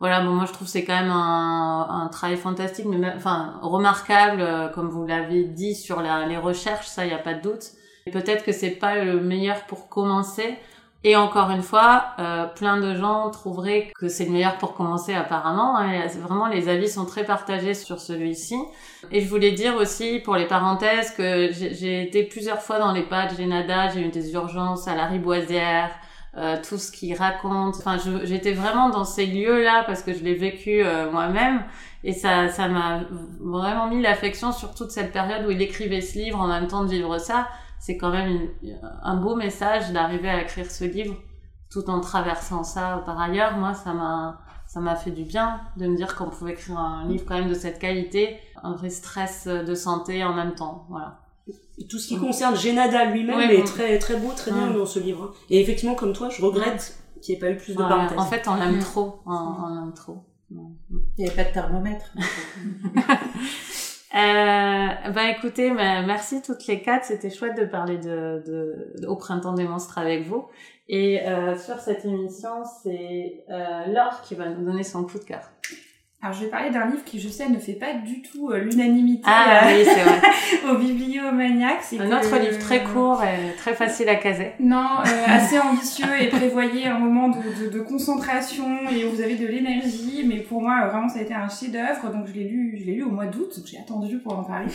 voilà, 0.00 0.24
bon, 0.24 0.32
moi 0.32 0.46
je 0.46 0.52
trouve 0.52 0.66
c'est 0.66 0.84
quand 0.84 0.98
même 0.98 1.10
un, 1.10 1.86
un, 1.88 2.08
travail 2.08 2.36
fantastique, 2.36 2.86
mais 2.86 3.12
enfin 3.14 3.58
remarquable, 3.62 4.40
euh, 4.40 4.68
comme 4.68 4.88
vous 4.88 5.06
l'avez 5.06 5.44
dit 5.44 5.76
sur 5.76 6.00
la, 6.02 6.26
les 6.26 6.38
recherches, 6.38 6.86
ça 6.86 7.06
y 7.06 7.12
a 7.12 7.18
pas 7.18 7.34
de 7.34 7.42
doute. 7.42 7.70
Peut-être 8.12 8.44
que 8.44 8.52
c'est 8.52 8.70
pas 8.70 9.02
le 9.02 9.20
meilleur 9.20 9.64
pour 9.64 9.88
commencer. 9.88 10.58
Et 11.06 11.16
encore 11.16 11.50
une 11.50 11.62
fois, 11.62 12.14
euh, 12.18 12.46
plein 12.46 12.78
de 12.78 12.94
gens 12.94 13.30
trouveraient 13.30 13.92
que 13.94 14.08
c'est 14.08 14.24
le 14.24 14.30
meilleur 14.30 14.56
pour 14.56 14.74
commencer 14.74 15.14
apparemment. 15.14 15.76
Hein. 15.76 16.06
Vraiment, 16.22 16.48
les 16.48 16.68
avis 16.68 16.88
sont 16.88 17.04
très 17.04 17.24
partagés 17.24 17.74
sur 17.74 18.00
celui-ci. 18.00 18.56
Et 19.10 19.20
je 19.20 19.28
voulais 19.28 19.52
dire 19.52 19.74
aussi, 19.76 20.18
pour 20.20 20.36
les 20.36 20.46
parenthèses, 20.46 21.10
que 21.10 21.50
j'ai 21.52 22.02
été 22.02 22.22
plusieurs 22.24 22.62
fois 22.62 22.78
dans 22.78 22.92
les 22.92 23.02
pas 23.02 23.26
de 23.26 23.36
Génada, 23.36 23.90
j'ai 23.90 24.00
eu 24.00 24.08
des 24.08 24.32
urgences 24.32 24.88
à 24.88 24.94
la 24.94 25.06
Riboisière, 25.06 25.90
euh, 26.36 26.56
tout 26.66 26.78
ce 26.78 26.90
qu'il 26.90 27.14
raconte. 27.14 27.76
Enfin, 27.76 27.98
j'étais 28.24 28.52
vraiment 28.52 28.88
dans 28.88 29.04
ces 29.04 29.26
lieux-là 29.26 29.84
parce 29.86 30.02
que 30.02 30.12
je 30.12 30.24
l'ai 30.24 30.34
vécu 30.34 30.82
euh, 30.82 31.10
moi-même 31.10 31.62
et 32.02 32.12
ça, 32.12 32.48
ça 32.48 32.68
m'a 32.68 33.00
vraiment 33.40 33.88
mis 33.88 34.02
l'affection 34.02 34.52
sur 34.52 34.74
toute 34.74 34.90
cette 34.90 35.12
période 35.12 35.46
où 35.46 35.50
il 35.50 35.62
écrivait 35.62 36.00
ce 36.00 36.18
livre 36.18 36.40
en 36.40 36.48
même 36.48 36.66
temps 36.66 36.84
de 36.84 36.90
vivre 36.90 37.18
ça. 37.18 37.46
C'est 37.84 37.98
quand 37.98 38.10
même 38.10 38.48
un 39.02 39.16
beau 39.16 39.36
message 39.36 39.92
d'arriver 39.92 40.30
à 40.30 40.40
écrire 40.40 40.70
ce 40.70 40.84
livre 40.84 41.16
tout 41.70 41.90
en 41.90 42.00
traversant 42.00 42.64
ça 42.64 43.02
par 43.04 43.20
ailleurs. 43.20 43.58
Moi, 43.58 43.74
ça 43.74 43.92
m'a 43.92 44.40
ça 44.66 44.80
m'a 44.80 44.96
fait 44.96 45.10
du 45.10 45.24
bien 45.24 45.60
de 45.76 45.86
me 45.86 45.94
dire 45.94 46.16
qu'on 46.16 46.30
pouvait 46.30 46.52
écrire 46.52 46.78
un 46.78 47.06
livre 47.06 47.24
quand 47.28 47.34
même 47.34 47.50
de 47.50 47.54
cette 47.54 47.78
qualité, 47.78 48.38
un 48.62 48.72
vrai 48.72 48.88
stress 48.88 49.46
de 49.46 49.74
santé 49.74 50.24
en 50.24 50.32
même 50.32 50.54
temps. 50.54 50.86
Voilà 50.88 51.20
tout 51.90 51.98
ce 51.98 52.08
qui 52.08 52.18
concerne 52.18 52.56
Genada 52.56 53.04
lui-même 53.04 53.50
est 53.50 53.66
très 53.66 53.98
très 53.98 54.16
beau, 54.16 54.32
très 54.34 54.50
bien 54.50 54.70
dans 54.70 54.86
ce 54.86 54.98
livre. 54.98 55.34
Et 55.50 55.60
effectivement, 55.60 55.94
comme 55.94 56.14
toi, 56.14 56.30
je 56.30 56.42
regrette 56.42 56.96
qu'il 57.20 57.34
n'y 57.34 57.36
ait 57.36 57.40
pas 57.40 57.50
eu 57.50 57.56
plus 57.58 57.74
de 57.74 57.78
parenthèses. 57.78 58.18
En 58.18 58.24
fait, 58.24 58.48
on 58.48 58.54
l'aime 58.54 58.78
trop. 58.78 59.20
On, 59.26 59.74
l'aime 59.74 59.92
trop. 59.92 60.24
Il 60.50 60.56
n'y 61.18 61.26
avait 61.26 61.36
pas 61.36 61.50
de 61.50 61.52
thermomètre. 61.52 62.14
euh, 64.14 65.10
bah 65.10 65.30
écoutez, 65.30 65.70
merci 65.70 66.40
toutes 66.40 66.66
les 66.66 66.80
quatre. 66.80 67.04
C'était 67.04 67.30
chouette 67.30 67.58
de 67.58 67.64
parler 67.64 67.98
au 69.06 69.16
printemps 69.16 69.54
des 69.54 69.64
monstres 69.64 69.98
avec 69.98 70.26
vous. 70.26 70.46
Et 70.88 71.26
euh, 71.26 71.56
sur 71.56 71.78
cette 71.78 72.04
émission, 72.04 72.62
c'est 72.82 73.44
euh, 73.50 73.86
Laure 73.86 74.20
qui 74.22 74.34
va 74.34 74.48
nous 74.48 74.64
donner 74.64 74.82
son 74.82 75.04
coup 75.04 75.18
de 75.18 75.24
cœur. 75.24 75.50
Alors, 76.24 76.34
je 76.34 76.44
vais 76.44 76.50
parler 76.50 76.70
d'un 76.70 76.86
livre 76.86 77.04
qui, 77.04 77.20
je 77.20 77.28
sais, 77.28 77.50
ne 77.50 77.58
fait 77.58 77.74
pas 77.74 77.92
du 77.92 78.22
tout 78.22 78.48
euh, 78.48 78.56
l'unanimité 78.56 79.24
ah, 79.26 79.64
oui, 79.66 79.84
c'est 79.84 80.00
vrai. 80.00 80.20
au 80.72 80.78
bibliomaniac. 80.78 81.80
C'est 81.82 82.00
un 82.00 82.06
autre 82.06 82.34
livre 82.38 82.58
très 82.58 82.82
court 82.82 83.22
et 83.22 83.54
très 83.58 83.74
facile 83.74 84.08
à 84.08 84.14
caser. 84.14 84.52
Non, 84.58 84.86
euh, 85.04 85.24
assez 85.26 85.58
ambitieux 85.58 86.08
et 86.18 86.28
prévoyait 86.28 86.86
un 86.86 86.98
moment 86.98 87.28
de, 87.28 87.64
de, 87.64 87.70
de, 87.70 87.80
concentration 87.80 88.88
et 88.90 89.04
où 89.04 89.10
vous 89.10 89.20
avez 89.20 89.34
de 89.36 89.46
l'énergie. 89.46 90.24
Mais 90.24 90.38
pour 90.38 90.62
moi, 90.62 90.86
vraiment, 90.86 91.10
ça 91.10 91.18
a 91.18 91.22
été 91.22 91.34
un 91.34 91.46
chef-d'œuvre. 91.46 92.10
Donc, 92.10 92.26
je 92.28 92.32
l'ai 92.32 92.44
lu, 92.44 92.78
je 92.80 92.86
l'ai 92.86 92.94
lu 92.94 93.02
au 93.02 93.10
mois 93.10 93.26
d'août. 93.26 93.52
Donc, 93.54 93.66
j'ai 93.66 93.76
attendu 93.76 94.16
pour 94.16 94.38
en 94.38 94.44
parler. 94.44 94.68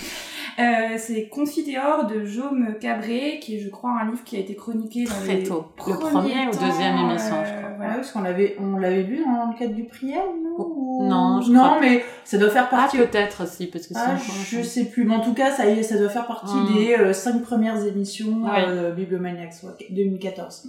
Euh, 0.59 0.97
c'est 0.99 1.29
Confiteor 1.29 2.05
de 2.05 2.25
Jaume 2.25 2.75
Cabré, 2.79 3.39
qui 3.41 3.55
est, 3.55 3.59
je 3.59 3.69
crois, 3.69 3.97
un 3.99 4.12
livre 4.12 4.23
qui 4.23 4.35
a 4.35 4.39
été 4.39 4.55
chroniqué 4.55 5.05
dans 5.05 5.15
très 5.15 5.38
les 5.38 5.43
tôt. 5.45 5.65
Le 5.88 5.97
premier 5.97 6.47
ou 6.47 6.51
deuxième 6.51 6.95
émission, 6.95 7.38
je 7.43 7.57
crois. 7.57 7.69
Voilà. 7.79 7.93
parce 7.95 8.12
qu'on 8.12 8.21
l'avait, 8.21 8.57
on 8.59 8.77
l'avait 8.77 9.03
lu 9.03 9.23
dans 9.23 9.51
le 9.51 9.57
cadre 9.57 9.73
du 9.73 9.85
Priel, 9.85 10.19
non? 10.43 11.07
Non, 11.07 11.38
non, 11.47 11.80
mais 11.80 12.04
ça 12.23 12.38
doit 12.38 12.49
faire 12.49 12.69
partie. 12.69 12.97
Ah, 12.99 13.06
peut-être 13.06 13.43
aussi, 13.43 13.67
parce 13.67 13.88
que 13.88 13.93
ah, 13.95 14.17
je 14.49 14.62
sais 14.62 14.86
plus. 14.86 15.06
Mais 15.06 15.15
en 15.15 15.21
tout 15.21 15.34
cas, 15.34 15.52
ça 15.52 15.69
y 15.69 15.80
est, 15.80 15.84
ça 15.84 15.97
doit 15.97 16.10
faire 16.10 16.28
partie 16.28 16.54
hum. 16.54 16.73
des 16.73 16.93
euh, 16.93 17.13
cinq 17.13 17.41
premières 17.43 17.86
émissions 17.86 18.47
euh, 18.47 18.91
Bibliomaniacs, 18.91 19.56
2014. 19.89 20.67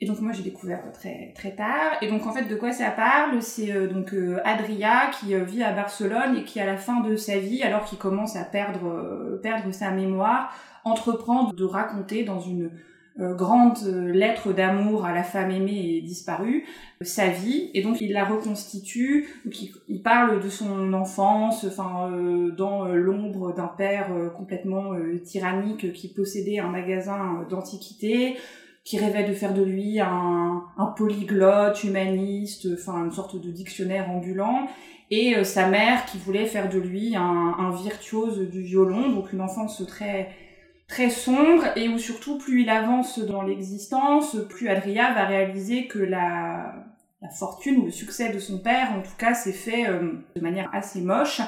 Et 0.00 0.06
donc 0.06 0.20
moi 0.20 0.30
j'ai 0.32 0.44
découvert 0.44 0.80
très 0.92 1.32
très 1.34 1.56
tard. 1.56 1.96
Et 2.02 2.08
donc 2.08 2.24
en 2.24 2.32
fait 2.32 2.44
de 2.44 2.54
quoi 2.54 2.70
ça 2.70 2.90
parle? 2.90 3.42
C'est 3.42 3.72
euh, 3.72 3.88
donc 3.88 4.14
euh, 4.14 4.38
Adria 4.44 5.10
qui 5.18 5.34
vit 5.34 5.64
à 5.64 5.72
Barcelone 5.72 6.36
et 6.36 6.44
qui 6.44 6.60
à 6.60 6.66
la 6.66 6.76
fin 6.76 7.00
de 7.00 7.16
sa 7.16 7.38
vie, 7.38 7.64
alors 7.64 7.84
qu'il 7.84 7.98
commence 7.98 8.36
à 8.36 8.44
perdre 8.44 9.40
perdre 9.42 9.72
sa 9.72 9.90
mémoire, 9.90 10.52
entreprend 10.84 11.52
de 11.52 11.64
raconter 11.64 12.24
dans 12.24 12.40
une 12.40 12.66
euh, 12.66 12.70
grande 13.18 13.78
euh, 13.84 14.12
lettre 14.12 14.52
d'amour 14.52 15.04
à 15.04 15.12
la 15.12 15.22
femme 15.22 15.50
aimée 15.50 15.96
et 15.96 16.00
disparue, 16.00 16.64
euh, 17.02 17.04
sa 17.04 17.28
vie, 17.28 17.70
et 17.74 17.82
donc 17.82 18.00
il 18.00 18.12
la 18.12 18.24
reconstitue, 18.24 19.28
il, 19.88 20.02
parle 20.02 20.40
de 20.40 20.48
son 20.48 20.92
enfance, 20.92 21.64
enfin 21.64 22.10
dans 22.56 22.84
l'ombre 22.86 23.52
d'un 23.52 23.66
père 23.66 24.08
complètement 24.36 24.92
tyrannique 25.24 25.92
qui 25.92 26.08
possédait 26.08 26.60
un 26.60 26.68
magasin 26.68 27.46
d'antiquités, 27.50 28.36
qui 28.84 28.98
rêvait 28.98 29.28
de 29.28 29.34
faire 29.34 29.52
de 29.52 29.62
lui 29.62 30.00
un, 30.00 30.62
un 30.76 30.86
polyglotte 30.86 31.82
humaniste, 31.84 32.68
enfin 32.72 33.04
une 33.04 33.12
sorte 33.12 33.40
de 33.40 33.50
dictionnaire 33.50 34.08
ambulant, 34.10 34.68
et 35.10 35.42
sa 35.44 35.68
mère 35.68 36.06
qui 36.06 36.18
voulait 36.18 36.46
faire 36.46 36.68
de 36.68 36.78
lui 36.78 37.16
un, 37.16 37.54
un 37.58 37.70
virtuose 37.72 38.48
du 38.48 38.62
violon, 38.62 39.10
donc 39.10 39.32
une 39.32 39.40
enfance 39.40 39.84
très 39.86 40.28
très 40.88 41.10
sombre 41.10 41.64
et 41.76 41.88
où 41.88 41.98
surtout 41.98 42.38
plus 42.38 42.62
il 42.62 42.70
avance 42.70 43.18
dans 43.18 43.42
l'existence, 43.42 44.36
plus 44.48 44.68
Adria 44.68 45.12
va 45.12 45.26
réaliser 45.26 45.86
que 45.86 45.98
la, 45.98 46.74
fortune 47.38 47.78
ou 47.78 47.84
le 47.84 47.90
succès 47.90 48.32
de 48.32 48.38
son 48.38 48.58
père, 48.58 48.92
en 48.92 49.02
tout 49.02 49.16
cas, 49.18 49.34
s'est 49.34 49.52
fait 49.52 49.86
euh, 49.88 50.12
de 50.34 50.40
manière 50.40 50.70
assez 50.72 51.00
moche. 51.00 51.40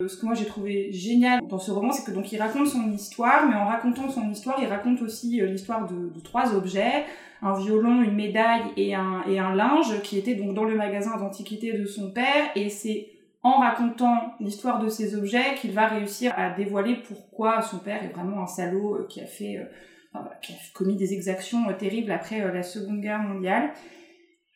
Euh, 0.00 0.08
ce 0.08 0.16
que 0.16 0.26
moi 0.26 0.34
j'ai 0.34 0.46
trouvé 0.46 0.90
génial 0.90 1.40
dans 1.46 1.58
ce 1.58 1.70
roman, 1.70 1.92
c'est 1.92 2.04
que 2.04 2.10
donc 2.10 2.32
il 2.32 2.40
raconte 2.40 2.66
son 2.66 2.90
histoire, 2.90 3.46
mais 3.48 3.54
en 3.54 3.66
racontant 3.66 4.10
son 4.10 4.28
histoire, 4.30 4.58
il 4.60 4.66
raconte 4.66 5.00
aussi 5.02 5.40
euh, 5.40 5.46
l'histoire 5.46 5.86
de, 5.86 6.20
trois 6.20 6.54
objets 6.54 7.04
un 7.44 7.58
violon, 7.58 8.02
une 8.02 8.14
médaille 8.14 8.62
et 8.76 8.94
un, 8.94 9.54
linge 9.54 10.00
qui 10.02 10.16
étaient 10.16 10.36
donc 10.36 10.54
dans 10.54 10.62
le 10.62 10.76
magasin 10.76 11.16
d'antiquité 11.16 11.72
de 11.72 11.86
son 11.86 12.12
père. 12.12 12.50
Et 12.54 12.68
c'est 12.68 13.08
en 13.42 13.58
racontant 13.58 14.34
l'histoire 14.40 14.78
de 14.78 14.88
ces 14.88 15.16
objets 15.16 15.54
qu'il 15.56 15.72
va 15.72 15.86
réussir 15.86 16.32
à 16.36 16.50
dévoiler 16.50 16.96
pourquoi 16.96 17.62
son 17.62 17.78
père 17.78 18.02
est 18.04 18.12
vraiment 18.14 18.42
un 18.42 18.46
salaud 18.46 18.96
euh, 18.96 19.06
qui 19.08 19.20
a 19.20 19.26
fait 19.26 19.56
euh, 19.56 20.18
qui 20.42 20.52
a 20.52 20.56
commis 20.74 20.96
des 20.96 21.12
exactions 21.12 21.68
euh, 21.68 21.72
terribles 21.72 22.12
après 22.12 22.40
la 22.52 22.62
Seconde 22.62 23.00
Guerre 23.00 23.18
mondiale. 23.22 23.70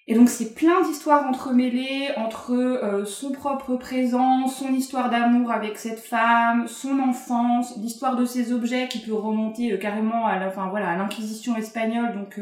Et 0.09 0.15
donc 0.15 0.29
c'est 0.29 0.55
plein 0.55 0.83
d'histoires 0.83 1.27
entremêlées 1.27 2.11
entre 2.17 3.03
son 3.07 3.33
propre 3.33 3.75
présent, 3.75 4.47
son 4.47 4.73
histoire 4.73 5.11
d'amour 5.11 5.51
avec 5.51 5.79
cette 5.79 5.99
femme, 5.99 6.69
son 6.69 7.01
enfance, 7.01 7.77
l'histoire 7.79 8.15
de 8.15 8.25
ces 8.25 8.53
objets 8.53 8.87
qui 8.87 9.01
peut 9.01 9.15
remonter 9.15 9.77
carrément 9.81 10.29
à 10.29 10.47
enfin 10.47 10.69
voilà, 10.69 10.91
à 10.91 10.97
l'inquisition 10.97 11.57
espagnole 11.57 12.15
donc 12.15 12.39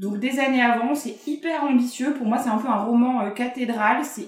donc 0.00 0.18
des 0.18 0.40
années 0.40 0.62
avant, 0.62 0.96
c'est 0.96 1.28
hyper 1.28 1.62
ambitieux. 1.62 2.12
Pour 2.14 2.26
moi, 2.26 2.38
c'est 2.38 2.48
un 2.48 2.58
peu 2.58 2.66
un 2.66 2.82
roman 2.82 3.30
cathédrale, 3.30 4.04
c'est 4.04 4.26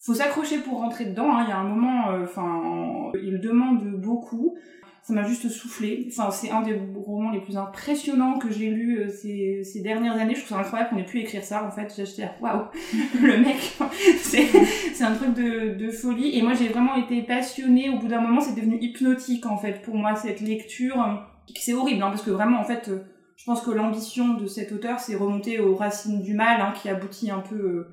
faut 0.00 0.14
s'accrocher 0.14 0.58
pour 0.58 0.78
rentrer 0.78 1.06
dedans. 1.06 1.36
Hein. 1.36 1.44
Il 1.46 1.50
y 1.50 1.52
a 1.52 1.58
un 1.58 1.64
moment, 1.64 2.10
euh, 2.10 2.24
enfin, 2.24 3.10
il 3.22 3.40
demande 3.40 3.84
beaucoup. 4.00 4.56
Ça 5.02 5.14
m'a 5.14 5.22
juste 5.22 5.48
soufflé. 5.48 6.06
Enfin, 6.10 6.30
c'est 6.30 6.50
un 6.50 6.60
des 6.60 6.78
romans 6.94 7.30
les 7.30 7.40
plus 7.40 7.56
impressionnants 7.56 8.38
que 8.38 8.50
j'ai 8.50 8.68
lu 8.68 8.98
euh, 8.98 9.08
ces, 9.08 9.80
dernières 9.80 10.18
années. 10.18 10.34
Je 10.34 10.40
trouve 10.40 10.58
ça 10.58 10.62
incroyable 10.62 10.90
qu'on 10.90 10.98
ait 10.98 11.06
pu 11.06 11.20
écrire 11.20 11.42
ça. 11.42 11.64
En 11.64 11.70
fait, 11.70 11.90
j'ai 11.96 12.02
acheté, 12.02 12.26
waouh, 12.42 12.64
le 13.22 13.38
mec, 13.38 13.74
c'est 14.20 15.02
un 15.02 15.14
truc 15.14 15.32
de, 15.32 15.74
de 15.74 15.90
folie. 15.90 16.36
Et 16.36 16.42
moi, 16.42 16.52
j'ai 16.52 16.68
vraiment 16.68 16.94
été 16.96 17.22
passionnée. 17.22 17.88
Au 17.88 17.98
bout 17.98 18.08
d'un 18.08 18.20
moment, 18.20 18.40
c'est 18.40 18.54
devenu 18.54 18.78
hypnotique 18.80 19.46
en 19.46 19.56
fait 19.56 19.80
pour 19.80 19.94
moi 19.94 20.14
cette 20.14 20.40
lecture. 20.42 21.26
C'est 21.56 21.72
horrible, 21.72 22.02
hein, 22.02 22.10
parce 22.10 22.22
que 22.22 22.30
vraiment, 22.30 22.60
en 22.60 22.64
fait, 22.64 22.88
euh, 22.88 22.98
je 23.36 23.44
pense 23.44 23.62
que 23.62 23.70
l'ambition 23.70 24.34
de 24.34 24.46
cet 24.46 24.72
auteur, 24.72 25.00
c'est 25.00 25.14
remonter 25.16 25.58
aux 25.58 25.74
racines 25.74 26.20
du 26.20 26.34
mal, 26.34 26.60
hein, 26.60 26.72
qui 26.74 26.88
aboutit 26.88 27.30
un 27.30 27.40
peu 27.40 27.86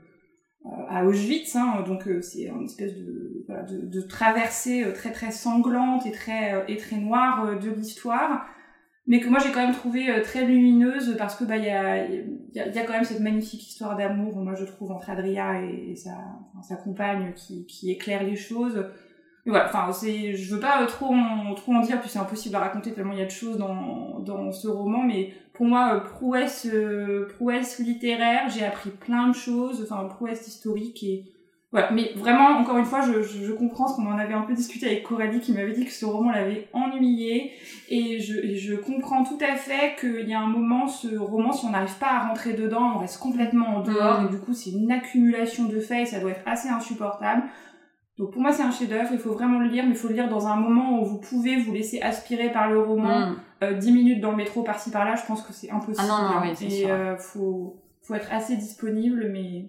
à 0.89 1.05
Auschwitz, 1.05 1.55
hein, 1.55 1.83
donc 1.85 2.07
euh, 2.07 2.21
c'est 2.21 2.47
une 2.47 2.65
espèce 2.65 2.93
de, 2.95 3.45
de, 3.83 4.01
traversée 4.01 4.83
euh, 4.83 4.93
très 4.93 5.11
très 5.11 5.31
sanglante 5.31 6.05
et 6.05 6.11
très 6.11 6.53
euh, 6.53 6.63
et 6.67 6.77
très 6.77 6.97
noire 6.97 7.59
de 7.59 7.69
l'histoire, 7.69 8.47
mais 9.05 9.19
que 9.19 9.29
moi 9.29 9.37
j'ai 9.39 9.51
quand 9.51 9.61
même 9.61 9.75
trouvé 9.75 10.21
très 10.23 10.45
lumineuse 10.45 11.15
parce 11.17 11.35
que 11.35 11.43
bah 11.43 11.57
il 11.57 11.65
y 11.65 11.69
a, 11.69 12.07
y, 12.07 12.59
a, 12.59 12.83
quand 12.83 12.93
même 12.93 13.03
cette 13.03 13.19
magnifique 13.19 13.67
histoire 13.67 13.95
d'amour, 13.95 14.37
moi 14.37 14.55
je 14.55 14.65
trouve 14.65 14.91
entre 14.91 15.11
Adria 15.11 15.61
et, 15.61 15.95
sa, 15.95 16.17
sa 16.63 16.75
compagne 16.75 17.33
qui, 17.35 17.65
qui 17.67 17.91
éclaire 17.91 18.23
les 18.23 18.35
choses. 18.35 18.85
Voilà, 19.45 19.67
enfin, 19.67 19.91
je 20.01 20.55
veux 20.55 20.59
pas 20.59 20.83
trop 20.87 21.13
en, 21.13 21.53
trop 21.53 21.73
en 21.73 21.81
dire, 21.81 22.01
puis 22.01 22.09
c'est 22.09 22.17
impossible 22.17 22.55
à 22.55 22.61
raconter 22.61 22.93
tellement 22.93 23.13
il 23.13 23.19
y 23.19 23.21
a 23.21 23.25
de 23.25 23.29
choses 23.29 23.59
dans, 23.59 24.19
dans 24.21 24.51
ce 24.51 24.67
roman, 24.67 25.03
mais 25.03 25.33
pour 25.55 25.65
moi, 25.65 25.95
euh, 25.95 25.99
prouesse, 25.99 26.67
euh, 26.71 27.27
prouesse 27.35 27.79
littéraire, 27.79 28.49
j'ai 28.49 28.65
appris 28.65 28.89
plein 28.89 29.29
de 29.29 29.35
choses, 29.35 29.87
enfin, 29.89 30.07
prouesse 30.07 30.47
historique 30.47 31.03
et, 31.03 31.25
voilà. 31.71 31.91
Mais 31.91 32.13
vraiment, 32.15 32.57
encore 32.57 32.77
une 32.77 32.85
fois, 32.85 33.01
je, 33.01 33.21
je, 33.21 33.51
comprends 33.51 33.87
ce 33.87 33.97
qu'on 33.97 34.07
en 34.07 34.17
avait 34.17 34.33
un 34.33 34.43
peu 34.43 34.53
discuté 34.53 34.85
avec 34.85 35.03
Coralie 35.03 35.41
qui 35.41 35.51
m'avait 35.51 35.73
dit 35.73 35.83
que 35.83 35.91
ce 35.91 36.05
roman 36.05 36.31
l'avait 36.31 36.69
ennuyé, 36.71 37.51
et 37.89 38.19
je, 38.19 38.55
je 38.55 38.75
comprends 38.75 39.25
tout 39.25 39.37
à 39.41 39.55
fait 39.55 39.99
qu'il 39.99 40.29
y 40.29 40.33
a 40.33 40.39
un 40.39 40.47
moment, 40.47 40.87
ce 40.87 41.17
roman, 41.17 41.51
si 41.51 41.65
on 41.65 41.71
n'arrive 41.71 41.97
pas 41.97 42.11
à 42.11 42.27
rentrer 42.29 42.53
dedans, 42.53 42.93
on 42.95 42.99
reste 42.99 43.19
complètement 43.19 43.77
en 43.77 43.81
dehors, 43.81 44.21
mmh. 44.21 44.25
et 44.25 44.29
du 44.29 44.37
coup, 44.37 44.53
c'est 44.53 44.69
une 44.69 44.89
accumulation 44.89 45.65
de 45.65 45.79
faits, 45.81 46.03
et 46.03 46.05
ça 46.05 46.19
doit 46.19 46.31
être 46.31 46.43
assez 46.45 46.69
insupportable. 46.69 47.43
Donc 48.17 48.31
pour 48.31 48.41
moi 48.41 48.53
c'est 48.53 48.63
un 48.63 48.71
chef-d'œuvre, 48.71 49.09
il 49.11 49.19
faut 49.19 49.33
vraiment 49.33 49.59
le 49.59 49.67
lire, 49.67 49.83
mais 49.83 49.91
il 49.91 49.97
faut 49.97 50.07
le 50.07 50.13
lire 50.13 50.29
dans 50.29 50.47
un 50.47 50.55
moment 50.55 51.01
où 51.01 51.05
vous 51.05 51.19
pouvez 51.19 51.57
vous 51.57 51.73
laisser 51.73 52.01
aspirer 52.01 52.49
par 52.51 52.69
le 52.69 52.79
roman. 52.79 53.31
Mm. 53.31 53.35
Euh, 53.65 53.73
10 53.73 53.91
minutes 53.91 54.21
dans 54.21 54.31
le 54.31 54.37
métro 54.37 54.63
par-ci 54.63 54.91
par-là, 54.91 55.15
je 55.15 55.25
pense 55.25 55.41
que 55.41 55.53
c'est 55.53 55.69
impossible. 55.71 55.97
Ah 55.99 56.07
non, 56.07 56.17
non, 56.29 56.37
hein. 56.37 56.41
oui, 56.43 56.51
c'est 56.55 56.65
Et 56.65 56.69
sûr. 56.81 56.89
euh, 56.91 57.17
faut, 57.17 57.81
faut 58.03 58.13
être 58.13 58.31
assez 58.31 58.55
disponible, 58.57 59.29
mais, 59.31 59.65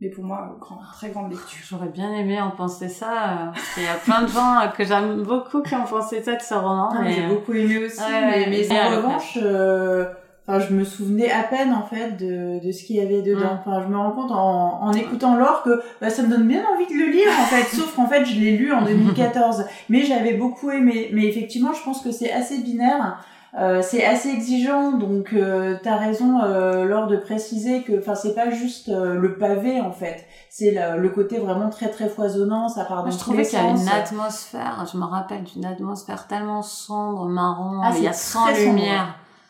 mais 0.00 0.08
pour 0.10 0.24
moi, 0.24 0.50
euh, 0.54 0.58
grand, 0.58 0.78
très 0.92 1.10
grande 1.10 1.30
lecture. 1.30 1.58
J'aurais 1.68 1.88
bien 1.88 2.12
aimé 2.12 2.40
en 2.40 2.50
penser 2.50 2.88
ça. 2.88 3.12
euh, 3.48 3.52
qu'il 3.74 3.84
y 3.84 3.88
a 3.88 3.94
plein 3.94 4.22
de 4.22 4.26
gens 4.28 4.60
euh, 4.60 4.68
que 4.68 4.84
j'aime 4.84 5.22
beaucoup 5.22 5.62
qui 5.62 5.74
ont 5.74 5.84
pensé 5.84 6.22
ça 6.22 6.34
de 6.36 6.42
ce 6.42 6.54
roman. 6.54 6.90
Ah, 6.92 7.02
mais, 7.02 7.12
J'ai 7.14 7.26
beaucoup 7.28 7.52
aimé 7.52 7.78
aussi, 7.86 8.00
Ouais, 8.00 8.46
mais, 8.48 8.68
en 8.80 8.96
revanche, 8.96 9.38
euh, 9.42 10.06
enfin, 10.46 10.60
je 10.60 10.74
me 10.74 10.84
souvenais 10.84 11.30
à 11.30 11.42
peine 11.42 11.72
en 11.72 11.84
fait 11.86 12.16
de, 12.16 12.64
de 12.64 12.72
ce 12.72 12.84
qu'il 12.84 12.96
y 12.96 13.00
avait 13.00 13.22
dedans. 13.22 13.54
Mm. 13.54 13.58
Enfin, 13.66 13.82
je 13.82 13.88
me 13.88 13.96
rends 13.96 14.12
compte 14.12 14.30
en, 14.32 14.82
en 14.82 14.92
écoutant 14.92 15.36
Laure 15.36 15.62
que 15.62 15.82
bah, 16.00 16.10
ça 16.10 16.22
me 16.22 16.28
donne 16.28 16.46
bien 16.46 16.62
envie 16.74 16.86
de 16.86 16.98
le 16.98 17.10
lire 17.10 17.30
en 17.40 17.44
fait. 17.46 17.76
Sauf 17.76 17.94
qu'en 17.96 18.06
fait, 18.06 18.24
je 18.24 18.38
l'ai 18.40 18.56
lu 18.56 18.72
en 18.72 18.82
2014, 18.86 19.64
mais 19.88 20.02
j'avais 20.02 20.34
beaucoup 20.34 20.70
aimé. 20.70 21.10
Mais 21.12 21.26
effectivement, 21.26 21.72
je 21.72 21.82
pense 21.82 22.02
que 22.02 22.10
c'est 22.10 22.32
assez 22.32 22.58
binaire. 22.58 23.18
Euh, 23.56 23.82
c'est 23.82 24.04
assez 24.04 24.30
exigeant, 24.30 24.90
donc 24.98 25.32
euh, 25.32 25.76
t'as 25.80 25.94
raison 25.94 26.40
euh, 26.42 26.84
Laure 26.84 27.06
de 27.06 27.16
préciser 27.16 27.82
que, 27.84 28.00
enfin, 28.00 28.16
c'est 28.16 28.34
pas 28.34 28.50
juste 28.50 28.88
euh, 28.88 29.14
le 29.14 29.38
pavé 29.38 29.80
en 29.80 29.92
fait, 29.92 30.26
c'est 30.50 30.72
le, 30.72 31.00
le 31.00 31.08
côté 31.10 31.38
vraiment 31.38 31.70
très 31.70 31.88
très 31.88 32.08
foisonnant, 32.08 32.68
ça 32.68 32.84
part 32.84 33.04
dans 33.04 33.12
je 33.12 33.16
trouvais 33.16 33.44
qu'il 33.44 33.56
y 33.56 33.62
avait 33.62 33.80
une 33.80 33.88
atmosphère, 33.88 34.84
je 34.92 34.98
me 34.98 35.04
rappelle 35.04 35.44
d'une 35.44 35.66
atmosphère 35.66 36.26
tellement 36.26 36.62
sombre, 36.62 37.26
marron, 37.26 37.80
Ah, 37.84 37.92
il 37.96 38.02
y 38.02 38.08
a 38.08 38.12
sans 38.12 38.46
sombre. 38.52 38.82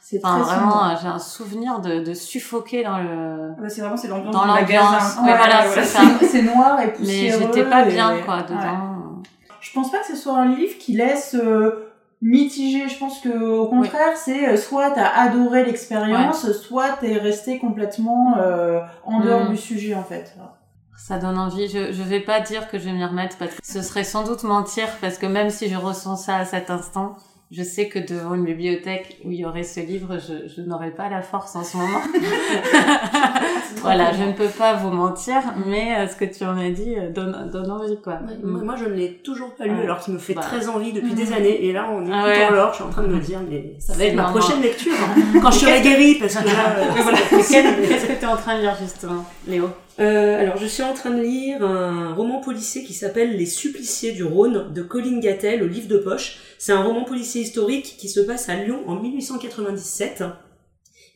C'est 0.07 0.21
Enfin, 0.23 0.41
très 0.43 0.55
vraiment, 0.57 0.71
sombre. 0.71 0.99
j'ai 1.01 1.09
un 1.09 1.19
souvenir 1.19 1.81
de, 1.81 2.01
de 2.05 2.13
suffoquer 2.13 2.85
dans 2.85 2.99
le... 2.99 3.53
Ah 3.57 3.63
bah, 3.63 3.69
c'est 3.71 3.81
vraiment 3.81 3.97
c'est 3.97 4.09
l'ambiance 4.09 4.35
Dans 4.35 4.45
l'ambiance. 4.45 5.17
Oui, 5.23 5.31
voilà, 5.35 5.67
c'est 5.67 5.83
ça. 5.85 6.01
C'est- 6.21 6.27
C'est 6.33 6.43
noir 6.43 6.79
et 6.81 6.87
Mais 6.89 6.93
poussiéreux. 6.93 7.41
j'étais 7.41 7.65
pas 7.65 7.87
et- 7.87 7.91
bien, 7.91 8.19
quoi, 8.19 8.37
Ouais. 8.37 8.43
dedans. 8.43 9.23
Je 9.63 9.73
pense 9.73 9.91
pas 9.91 10.01
que 10.01 10.07
ce 10.07 10.15
soit 10.17 10.37
un 10.37 10.55
livre 10.55 10.77
qui 10.79 10.93
laisse 10.93 11.35
euh, 11.35 11.89
mitigé. 12.21 12.87
Je 12.87 12.99
pense 12.99 13.19
que 13.21 13.31
au 13.31 13.67
contraire, 13.69 14.15
c'est 14.17 14.47
euh, 14.47 14.57
soit 14.59 14.91
t'as 14.91 15.09
adoré 15.09 15.65
l'expérience, 15.65 16.53
soit 16.53 16.91
t'es 17.01 17.17
resté 17.17 17.59
complètement 17.59 18.35
euh, 18.37 18.81
en 19.07 19.21
dehors 19.21 19.45
Mm. 19.47 19.53
du 19.53 19.57
sujet 19.57 19.95
en 19.95 20.05
fait. 20.05 20.37
Ça 20.99 21.17
donne 21.19 21.39
envie. 21.39 21.67
Je, 21.69 21.93
je 21.93 22.03
vais 22.03 22.21
pas 22.21 22.41
dire 22.41 22.69
que 22.71 22.79
je 22.79 22.85
vais 22.85 22.93
m'y 22.93 23.05
remettre 23.07 23.39
parce 23.39 23.53
que 23.55 23.61
ce 23.65 23.81
serait 23.81 24.05
sans 24.05 24.25
doute 24.25 24.43
mentir 24.43 24.87
parce 25.01 25.17
que 25.17 25.25
même 25.27 25.49
si 25.49 25.69
je 25.71 25.77
ressens 25.77 26.17
ça 26.17 26.37
à 26.37 26.45
cet 26.45 26.69
instant, 26.71 27.17
je 27.51 27.63
sais 27.63 27.89
que 27.89 27.99
devant 27.99 28.35
une 28.35 28.45
bibliothèque 28.45 29.19
où 29.25 29.31
il 29.31 29.39
y 29.41 29.45
aurait 29.45 29.63
ce 29.63 29.81
livre, 29.81 30.19
je, 30.19 30.49
je 30.49 30.61
n'aurais 30.63 30.91
pas 30.91 31.09
la 31.09 31.23
force 31.23 31.55
en 31.57 31.63
ce 31.63 31.77
moment. 31.77 32.01
voilà, 33.81 34.13
je 34.13 34.23
ne 34.25 34.33
peux 34.33 34.49
pas 34.49 34.75
vous 34.75 34.91
mentir, 34.91 35.37
mais 35.67 35.95
euh, 35.97 36.09
ce 36.09 36.17
que 36.17 36.25
tu 36.25 36.45
en 36.45 36.57
as 36.59 36.71
dit 36.71 36.95
euh, 36.97 37.11
donne, 37.11 37.51
donne 37.53 37.71
envie, 37.71 37.97
quoi. 38.03 38.15
Ouais, 38.15 38.35
Mm. 38.43 38.65
moi, 38.65 38.75
je 38.77 38.87
ne 38.87 38.95
l'ai 38.95 39.15
toujours 39.23 39.55
pas 39.55 39.67
lu, 39.67 39.79
alors 39.83 40.01
qu'il 40.01 40.15
me 40.15 40.19
fait 40.19 40.35
Bah. 40.35 40.41
très 40.43 40.69
envie 40.69 40.93
depuis 40.93 41.11
Mhm. 41.13 41.17
des 41.17 41.33
années. 41.33 41.65
Et 41.67 41.73
là, 41.73 41.89
en 41.89 42.01
écoutant 42.03 42.17
Ah 42.17 42.27
ouais. 42.27 42.51
Laure, 42.51 42.71
je 42.71 42.75
suis 42.77 42.85
en 42.85 42.91
train 42.91 43.03
de 43.03 43.09
me 43.15 43.21
dire, 43.21 43.41
mais 43.49 43.75
ça 43.79 43.93
va 43.95 44.05
être 44.05 44.15
ma 44.15 44.25
prochaine 44.25 44.61
lecture. 44.63 44.93
hein. 44.95 45.39
Quand 45.43 45.51
je 45.51 45.59
serai 45.61 45.81
guérie, 45.83 46.15
parce 46.19 46.35
que 46.35 46.45
là, 46.47 46.53
euh, 46.79 46.85
voilà. 47.03 47.19
Qu'est-ce 47.31 48.07
que 48.07 48.13
tu 48.19 48.23
es 48.23 48.27
en 48.27 48.37
train 48.37 48.57
de 48.57 48.63
lire, 48.63 48.77
justement, 48.81 49.25
Léo? 49.47 49.69
Euh, 50.01 50.41
alors, 50.41 50.57
je 50.57 50.67
suis 50.67 50.83
en 50.83 50.93
train 50.93 51.11
de 51.11 51.23
lire 51.23 51.63
un 51.65 52.15
roman 52.15 52.41
policier 52.41 52.83
qui 52.83 52.95
s'appelle 52.95 53.37
Les 53.37 53.47
Suppliciés 53.47 54.11
du 54.11 54.25
Rhône 54.25 54.73
de 54.73 54.83
Colline 54.83 55.21
Gattel 55.21 55.63
au 55.63 55.69
livre 55.69 55.87
de 55.87 55.99
poche. 55.99 56.39
C'est 56.59 56.73
un 56.73 56.83
roman 56.83 57.05
policier 57.05 57.34
historique 57.41 57.97
qui 57.99 58.09
se 58.09 58.21
passe 58.21 58.49
à 58.49 58.57
Lyon 58.57 58.83
en 58.87 59.01
1897 59.01 60.25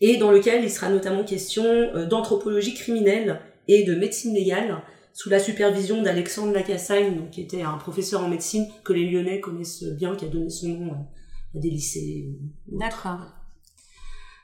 et 0.01 0.17
dans 0.17 0.31
lequel 0.31 0.63
il 0.63 0.71
sera 0.71 0.89
notamment 0.91 1.25
question 1.25 1.65
euh, 1.65 2.07
d'anthropologie 2.07 2.75
criminelle 2.75 3.41
et 3.67 3.85
de 3.85 3.95
médecine 3.95 4.35
légale 4.35 4.83
sous 5.13 5.31
la 5.31 5.41
supervision 5.41 6.01
d'Alexandre 6.03 6.53
Lacassagne, 6.53 7.29
qui 7.31 7.41
était 7.41 7.63
un 7.63 7.77
professeur 7.77 8.23
en 8.23 8.29
médecine 8.29 8.69
que 8.85 8.93
les 8.93 9.11
Lyonnais 9.11 9.41
connaissent 9.41 9.83
bien, 9.83 10.15
qui 10.15 10.25
a 10.25 10.29
donné 10.29 10.49
son 10.49 10.69
nom 10.69 10.93
euh, 10.93 11.57
à 11.57 11.59
des 11.59 11.71
lycées. 11.71 12.39
D'accord. 12.69 13.21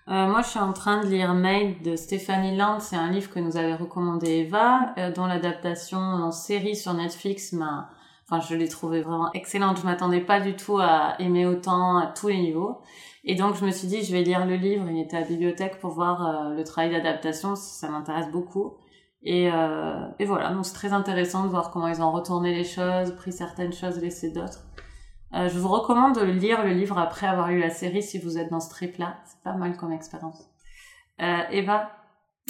Euh, 0.09 0.27
moi, 0.27 0.43
je 0.43 0.49
suis 0.49 0.59
en 0.59 0.73
train 0.73 1.03
de 1.03 1.09
lire 1.09 1.33
Maid 1.33 1.83
de 1.83 1.97
Stephanie 1.97 2.57
Land. 2.57 2.81
C'est 2.81 2.97
un 2.97 3.11
livre 3.11 3.31
que 3.31 3.39
nous 3.39 3.57
avait 3.57 3.75
recommandé 3.75 4.47
Eva, 4.47 4.93
euh, 4.99 5.13
dont 5.13 5.27
l'adaptation 5.27 5.99
en 5.99 6.31
série 6.31 6.77
sur 6.77 6.93
Netflix 6.95 7.53
m'a... 7.53 7.91
Je 8.40 8.55
l'ai 8.55 8.68
trouvé 8.68 9.03
vraiment 9.03 9.33
excellente. 9.33 9.79
Je 9.81 9.85
m'attendais 9.85 10.20
pas 10.20 10.40
du 10.40 10.57
tout 10.57 10.79
à 10.79 11.14
aimer 11.20 11.47
autant 11.47 11.99
à 11.99 12.07
tous 12.07 12.29
les 12.29 12.38
niveaux. 12.38 12.81
Et 13.25 13.35
donc, 13.35 13.55
je 13.55 13.64
me 13.64 13.70
suis 13.70 13.88
dit, 13.88 14.03
je 14.03 14.12
vais 14.12 14.23
lire 14.23 14.47
le 14.47 14.57
livre. 14.57 14.87
Il 14.90 15.01
était 15.01 15.16
à 15.16 15.20
la 15.20 15.27
bibliothèque 15.27 15.79
pour 15.81 15.90
voir 15.90 16.27
euh, 16.27 16.55
le 16.55 16.64
travail 16.64 16.90
d'adaptation. 16.90 17.57
Ça 17.57 17.88
m'intéresse 17.88 18.31
beaucoup. 18.31 18.75
Et, 19.25 19.51
euh, 19.51 20.07
et 20.18 20.27
voilà, 20.27 20.51
donc 20.51 20.66
c'est 20.66 20.75
très 20.75 20.92
intéressant 20.92 21.44
de 21.44 21.49
voir 21.49 21.70
comment 21.70 21.88
ils 21.88 22.03
ont 22.03 22.12
retourné 22.12 22.55
les 22.55 22.64
choses, 22.64 23.16
pris 23.16 23.33
certaines 23.33 23.73
choses, 23.73 23.99
laissé 23.99 24.31
d'autres. 24.31 24.66
Euh, 25.35 25.49
je 25.49 25.59
vous 25.59 25.68
recommande 25.68 26.14
de 26.14 26.25
lire 26.25 26.62
le 26.62 26.73
livre 26.75 26.99
après 26.99 27.27
avoir 27.27 27.49
lu 27.49 27.59
la 27.59 27.70
série 27.70 28.03
si 28.03 28.18
vous 28.18 28.38
êtes 28.38 28.51
dans 28.51 28.61
ce 28.61 28.68
trip-là. 28.68 29.16
C'est 29.25 29.42
pas 29.42 29.55
mal 29.55 29.77
comme 29.77 29.92
expérience. 29.92 30.44
Euh, 31.20 31.42
Eva? 31.51 31.90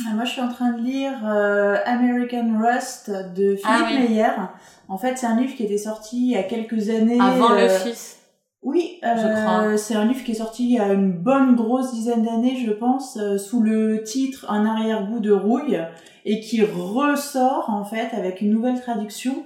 Moi, 0.02 0.24
je 0.24 0.30
suis 0.30 0.40
en 0.40 0.48
train 0.48 0.72
de 0.72 0.82
lire 0.82 1.12
euh, 1.24 1.76
American 1.86 2.58
Rust 2.60 3.10
de 3.10 3.54
Philippe 3.54 3.64
Ah 3.64 3.86
oui. 3.88 3.98
Meyer. 4.08 4.26
En 4.88 4.98
fait, 4.98 5.16
c'est 5.16 5.26
un 5.26 5.36
livre 5.36 5.54
qui 5.54 5.62
était 5.62 5.78
sorti 5.78 6.16
il 6.26 6.30
y 6.32 6.36
a 6.36 6.42
quelques 6.42 6.90
années. 6.90 7.18
Avant 7.20 7.52
euh, 7.52 7.62
le 7.62 7.68
fils. 7.68 8.18
Oui, 8.62 8.98
Je 9.02 9.08
crois. 9.08 9.62
euh, 9.64 9.76
c'est 9.76 9.94
un 9.94 10.06
livre 10.06 10.24
qui 10.24 10.32
est 10.32 10.36
sorti 10.36 10.64
il 10.64 10.72
y 10.72 10.78
a 10.80 10.92
une 10.92 11.12
bonne 11.12 11.54
grosse 11.54 11.92
dizaine 11.92 12.24
d'années, 12.24 12.56
je 12.66 12.72
pense, 12.72 13.18
euh, 13.18 13.38
sous 13.38 13.60
le 13.60 14.02
titre 14.02 14.46
Un 14.50 14.66
arrière-goût 14.66 15.20
de 15.20 15.32
rouille, 15.32 15.78
et 16.24 16.40
qui 16.40 16.64
ressort 16.64 17.66
en 17.68 17.84
fait 17.84 18.08
avec 18.16 18.40
une 18.40 18.50
nouvelle 18.50 18.80
traduction. 18.80 19.44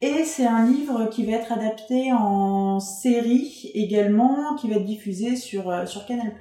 Et 0.00 0.24
c'est 0.24 0.46
un 0.46 0.66
livre 0.66 1.06
qui 1.06 1.24
va 1.24 1.32
être 1.32 1.52
adapté 1.52 2.12
en 2.12 2.78
série 2.78 3.70
également, 3.74 4.54
qui 4.56 4.68
va 4.68 4.76
être 4.76 4.84
diffusé 4.84 5.34
sur, 5.36 5.70
euh, 5.70 5.86
sur 5.86 6.04
Canal+. 6.04 6.32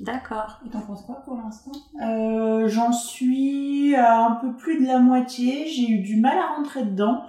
D'accord. 0.00 0.60
Et 0.66 0.70
t'en 0.70 0.80
penses 0.80 1.02
quoi 1.02 1.22
pour 1.24 1.36
l'instant? 1.36 1.72
Euh, 2.00 2.68
J'en 2.68 2.92
suis 2.92 3.94
à 3.96 4.24
un 4.24 4.32
peu 4.36 4.52
plus 4.52 4.80
de 4.80 4.86
la 4.86 4.98
moitié. 4.98 5.66
J'ai 5.66 5.90
eu 5.90 5.98
du 5.98 6.16
mal 6.16 6.38
à 6.38 6.56
rentrer 6.56 6.84
dedans. 6.84 7.22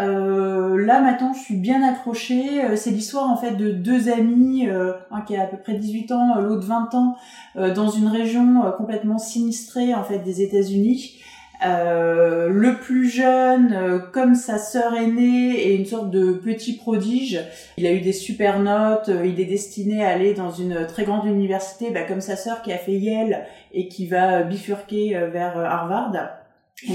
Euh, 0.00 0.84
là 0.84 1.00
maintenant, 1.00 1.32
je 1.32 1.40
suis 1.40 1.56
bien 1.56 1.82
accrochée. 1.82 2.64
Euh, 2.64 2.76
C'est 2.76 2.90
l'histoire 2.90 3.28
en 3.28 3.36
fait 3.36 3.52
de 3.52 3.70
deux 3.72 4.08
amis, 4.08 4.68
euh, 4.68 4.94
un 5.10 5.20
qui 5.20 5.36
a 5.36 5.42
à 5.42 5.46
peu 5.46 5.56
près 5.58 5.74
18 5.74 6.12
ans, 6.12 6.36
l'autre 6.40 6.66
20 6.66 6.94
ans, 6.94 7.16
euh, 7.56 7.74
dans 7.74 7.88
une 7.90 8.06
région 8.08 8.64
euh, 8.64 8.70
complètement 8.70 9.18
sinistrée 9.18 9.94
en 9.94 10.04
fait 10.04 10.20
des 10.20 10.42
États-Unis. 10.42 11.20
Euh, 11.62 12.48
le 12.48 12.76
plus 12.76 13.10
jeune, 13.10 13.72
euh, 13.74 13.98
comme 13.98 14.34
sa 14.34 14.56
sœur 14.58 14.94
aînée, 14.94 15.68
est 15.68 15.76
une 15.76 15.84
sorte 15.84 16.10
de 16.10 16.32
petit 16.32 16.76
prodige. 16.76 17.40
Il 17.76 17.86
a 17.86 17.92
eu 17.92 18.00
des 18.00 18.12
super 18.12 18.60
notes. 18.60 19.10
euh, 19.10 19.26
il 19.26 19.40
est 19.40 19.44
destiné 19.44 20.04
à 20.04 20.10
aller 20.10 20.32
dans 20.34 20.50
une 20.50 20.86
très 20.86 21.04
grande 21.04 21.26
université, 21.26 21.90
bah, 21.90 22.02
comme 22.02 22.20
sa 22.20 22.36
sœur 22.36 22.62
qui 22.62 22.72
a 22.72 22.78
fait 22.78 22.94
Yale 22.94 23.46
et 23.72 23.88
qui 23.88 24.06
va 24.06 24.42
bifurquer 24.42 25.18
vers 25.32 25.58
Harvard. 25.58 26.39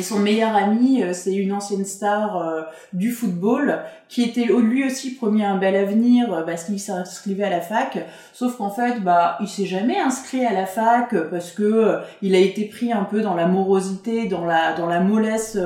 Son 0.02 0.20
meilleur 0.20 0.56
ami, 0.56 1.04
euh, 1.04 1.14
c'est 1.14 1.36
une 1.36 1.54
ancienne 1.54 1.86
star 1.86 2.38
euh, 2.38 2.62
du 2.94 3.12
football 3.12 3.82
qui 4.10 4.24
était 4.24 4.46
lui 4.46 4.84
aussi 4.86 5.14
promis 5.14 5.44
un 5.44 5.58
bel 5.58 5.76
avenir 5.76 6.34
euh, 6.34 6.42
parce 6.42 6.64
qu'il 6.64 6.80
s'inscrivait 6.80 7.44
à 7.44 7.50
la 7.52 7.62
fac. 7.62 8.00
Sauf 8.34 8.58
qu'en 8.58 8.72
fait, 8.72 9.02
bah, 9.02 9.38
il 9.42 9.48
s'est 9.48 9.68
jamais 9.68 10.00
inscrit 10.00 10.44
à 10.44 10.54
la 10.54 10.66
fac 10.66 11.16
parce 11.30 11.52
que 11.52 12.00
il 12.24 12.34
a 12.34 12.40
été 12.40 12.66
pris 12.66 12.92
un 12.92 13.04
peu 13.04 13.22
dans 13.22 13.36
la 13.36 13.46
morosité, 13.46 14.28
dans 14.28 14.46
la 14.46 14.74
dans 14.74 14.88
la 14.88 15.02
mollesse 15.02 15.58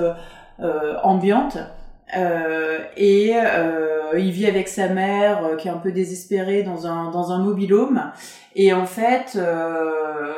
ambiante. 1.03 1.57
Euh, 2.17 2.79
et 2.97 3.33
euh, 3.35 4.17
il 4.17 4.31
vit 4.31 4.47
avec 4.47 4.67
sa 4.67 4.87
mère 4.87 5.45
euh, 5.45 5.55
qui 5.55 5.67
est 5.67 5.71
un 5.71 5.77
peu 5.77 5.91
désespérée 5.91 6.63
dans 6.63 6.87
un 6.87 7.11
dans 7.11 7.31
un 7.31 7.37
mobilhome. 7.37 8.11
Et 8.55 8.73
en 8.73 8.87
fait, 8.87 9.35
euh, 9.35 10.33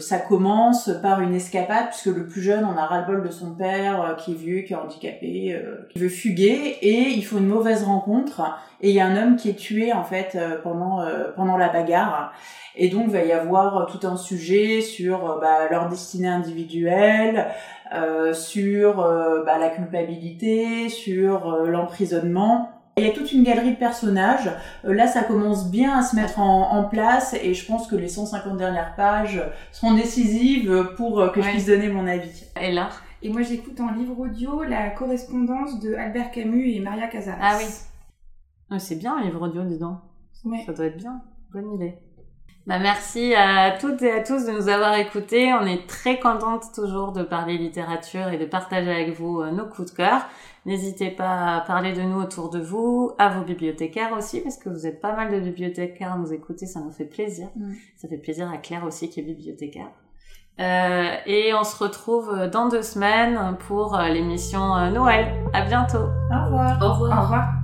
ça 0.00 0.18
commence 0.18 0.90
par 1.00 1.20
une 1.20 1.32
escapade, 1.32 1.90
puisque 1.90 2.16
le 2.16 2.26
plus 2.26 2.42
jeune 2.42 2.64
en 2.64 2.76
a 2.76 2.86
ras-le-bol 2.86 3.22
de 3.22 3.30
son 3.30 3.52
père, 3.54 4.02
euh, 4.02 4.14
qui 4.14 4.32
est 4.32 4.34
vieux, 4.34 4.62
qui 4.62 4.72
est 4.72 4.76
handicapé, 4.76 5.62
qui 5.90 5.98
veut 5.98 6.08
fuguer, 6.08 6.78
et 6.82 7.10
il 7.10 7.24
faut 7.24 7.38
une 7.38 7.46
mauvaise 7.46 7.84
rencontre, 7.84 8.42
et 8.80 8.90
il 8.90 8.96
y 8.96 9.00
a 9.00 9.06
un 9.06 9.16
homme 9.16 9.36
qui 9.36 9.48
est 9.48 9.54
tué, 9.54 9.92
en 9.92 10.02
fait, 10.02 10.36
pendant, 10.64 11.04
pendant 11.36 11.56
la 11.56 11.68
bagarre. 11.68 12.32
Et 12.74 12.88
donc, 12.88 13.04
il 13.06 13.12
va 13.12 13.22
y 13.24 13.32
avoir 13.32 13.86
tout 13.86 14.04
un 14.06 14.16
sujet 14.16 14.80
sur 14.80 15.38
bah, 15.40 15.68
leur 15.70 15.88
destinée 15.88 16.28
individuelle, 16.28 17.46
euh, 17.94 18.32
sur 18.32 19.00
euh, 19.00 19.44
bah, 19.44 19.58
la 19.58 19.70
culpabilité, 19.70 20.88
sur 20.88 21.52
euh, 21.52 21.66
l'emprisonnement. 21.66 22.70
Il 22.98 23.04
y 23.04 23.08
a 23.08 23.12
toute 23.12 23.32
une 23.32 23.42
galerie 23.42 23.72
de 23.72 23.78
personnages. 23.78 24.50
Euh, 24.84 24.92
là, 24.92 25.06
ça 25.06 25.22
commence 25.22 25.70
bien 25.70 25.98
à 25.98 26.02
se 26.02 26.14
mettre 26.14 26.40
en, 26.40 26.72
en 26.72 26.84
place 26.84 27.34
et 27.34 27.54
je 27.54 27.66
pense 27.66 27.86
que 27.86 27.96
les 27.96 28.08
150 28.08 28.56
dernières 28.58 28.94
pages 28.96 29.42
seront 29.70 29.94
décisives 29.94 30.90
pour 30.96 31.20
euh, 31.20 31.28
que 31.30 31.40
je 31.40 31.48
puisse 31.48 31.66
donner 31.66 31.88
mon 31.88 32.06
avis. 32.06 32.44
Et 32.60 32.70
là? 32.70 32.90
Et 33.22 33.28
moi 33.28 33.42
j'écoute 33.42 33.80
en 33.80 33.92
livre 33.92 34.18
audio 34.18 34.62
la 34.64 34.90
correspondance 34.90 35.78
de 35.80 35.94
Albert 35.94 36.32
Camus 36.32 36.72
et 36.74 36.80
Maria 36.80 37.06
Casares. 37.06 37.38
Ah 37.40 37.56
oui. 37.58 37.64
Ouais, 38.70 38.78
C'est 38.78 38.96
bien 38.96 39.16
un 39.16 39.22
livre 39.22 39.42
audio, 39.42 39.62
dis 39.62 39.78
donc. 39.78 39.98
Ouais. 40.44 40.62
Ça 40.66 40.72
doit 40.72 40.86
être 40.86 40.96
bien. 40.96 41.22
Bonne 41.52 41.72
idée. 41.72 41.94
Bah, 42.66 42.78
merci 42.78 43.34
à 43.34 43.72
toutes 43.72 44.02
et 44.02 44.12
à 44.12 44.22
tous 44.22 44.46
de 44.46 44.52
nous 44.52 44.68
avoir 44.68 44.94
écoutés. 44.94 45.52
On 45.52 45.66
est 45.66 45.86
très 45.88 46.20
contente 46.20 46.72
toujours 46.74 47.12
de 47.12 47.22
parler 47.22 47.58
littérature 47.58 48.28
et 48.28 48.38
de 48.38 48.44
partager 48.44 48.90
avec 48.90 49.18
vous 49.18 49.40
euh, 49.40 49.50
nos 49.50 49.66
coups 49.66 49.90
de 49.90 49.96
cœur. 49.96 50.26
N'hésitez 50.64 51.10
pas 51.10 51.56
à 51.56 51.60
parler 51.60 51.92
de 51.92 52.02
nous 52.02 52.20
autour 52.20 52.50
de 52.50 52.60
vous, 52.60 53.12
à 53.18 53.30
vos 53.30 53.44
bibliothécaires 53.44 54.12
aussi, 54.16 54.40
parce 54.40 54.56
que 54.58 54.68
vous 54.68 54.86
êtes 54.86 55.00
pas 55.00 55.14
mal 55.16 55.32
de 55.32 55.40
bibliothécaires 55.40 56.12
à 56.12 56.16
nous 56.16 56.32
écouter, 56.32 56.66
ça 56.66 56.80
nous 56.80 56.92
fait 56.92 57.04
plaisir. 57.04 57.48
Mm. 57.56 57.72
Ça 57.96 58.08
fait 58.08 58.18
plaisir 58.18 58.48
à 58.48 58.58
Claire 58.58 58.84
aussi 58.84 59.10
qui 59.10 59.18
est 59.18 59.24
bibliothécaire. 59.24 59.90
Euh, 60.60 61.14
et 61.26 61.54
on 61.54 61.64
se 61.64 61.82
retrouve 61.82 62.48
dans 62.52 62.68
deux 62.68 62.82
semaines 62.82 63.56
pour 63.66 63.96
euh, 63.96 64.08
l'émission 64.08 64.76
euh, 64.76 64.90
Noël. 64.90 65.32
À 65.52 65.62
bientôt. 65.62 66.08
Au 66.30 66.44
revoir. 66.44 66.78
Au 66.82 66.92
revoir. 66.92 67.18
Au 67.18 67.22
revoir. 67.22 67.61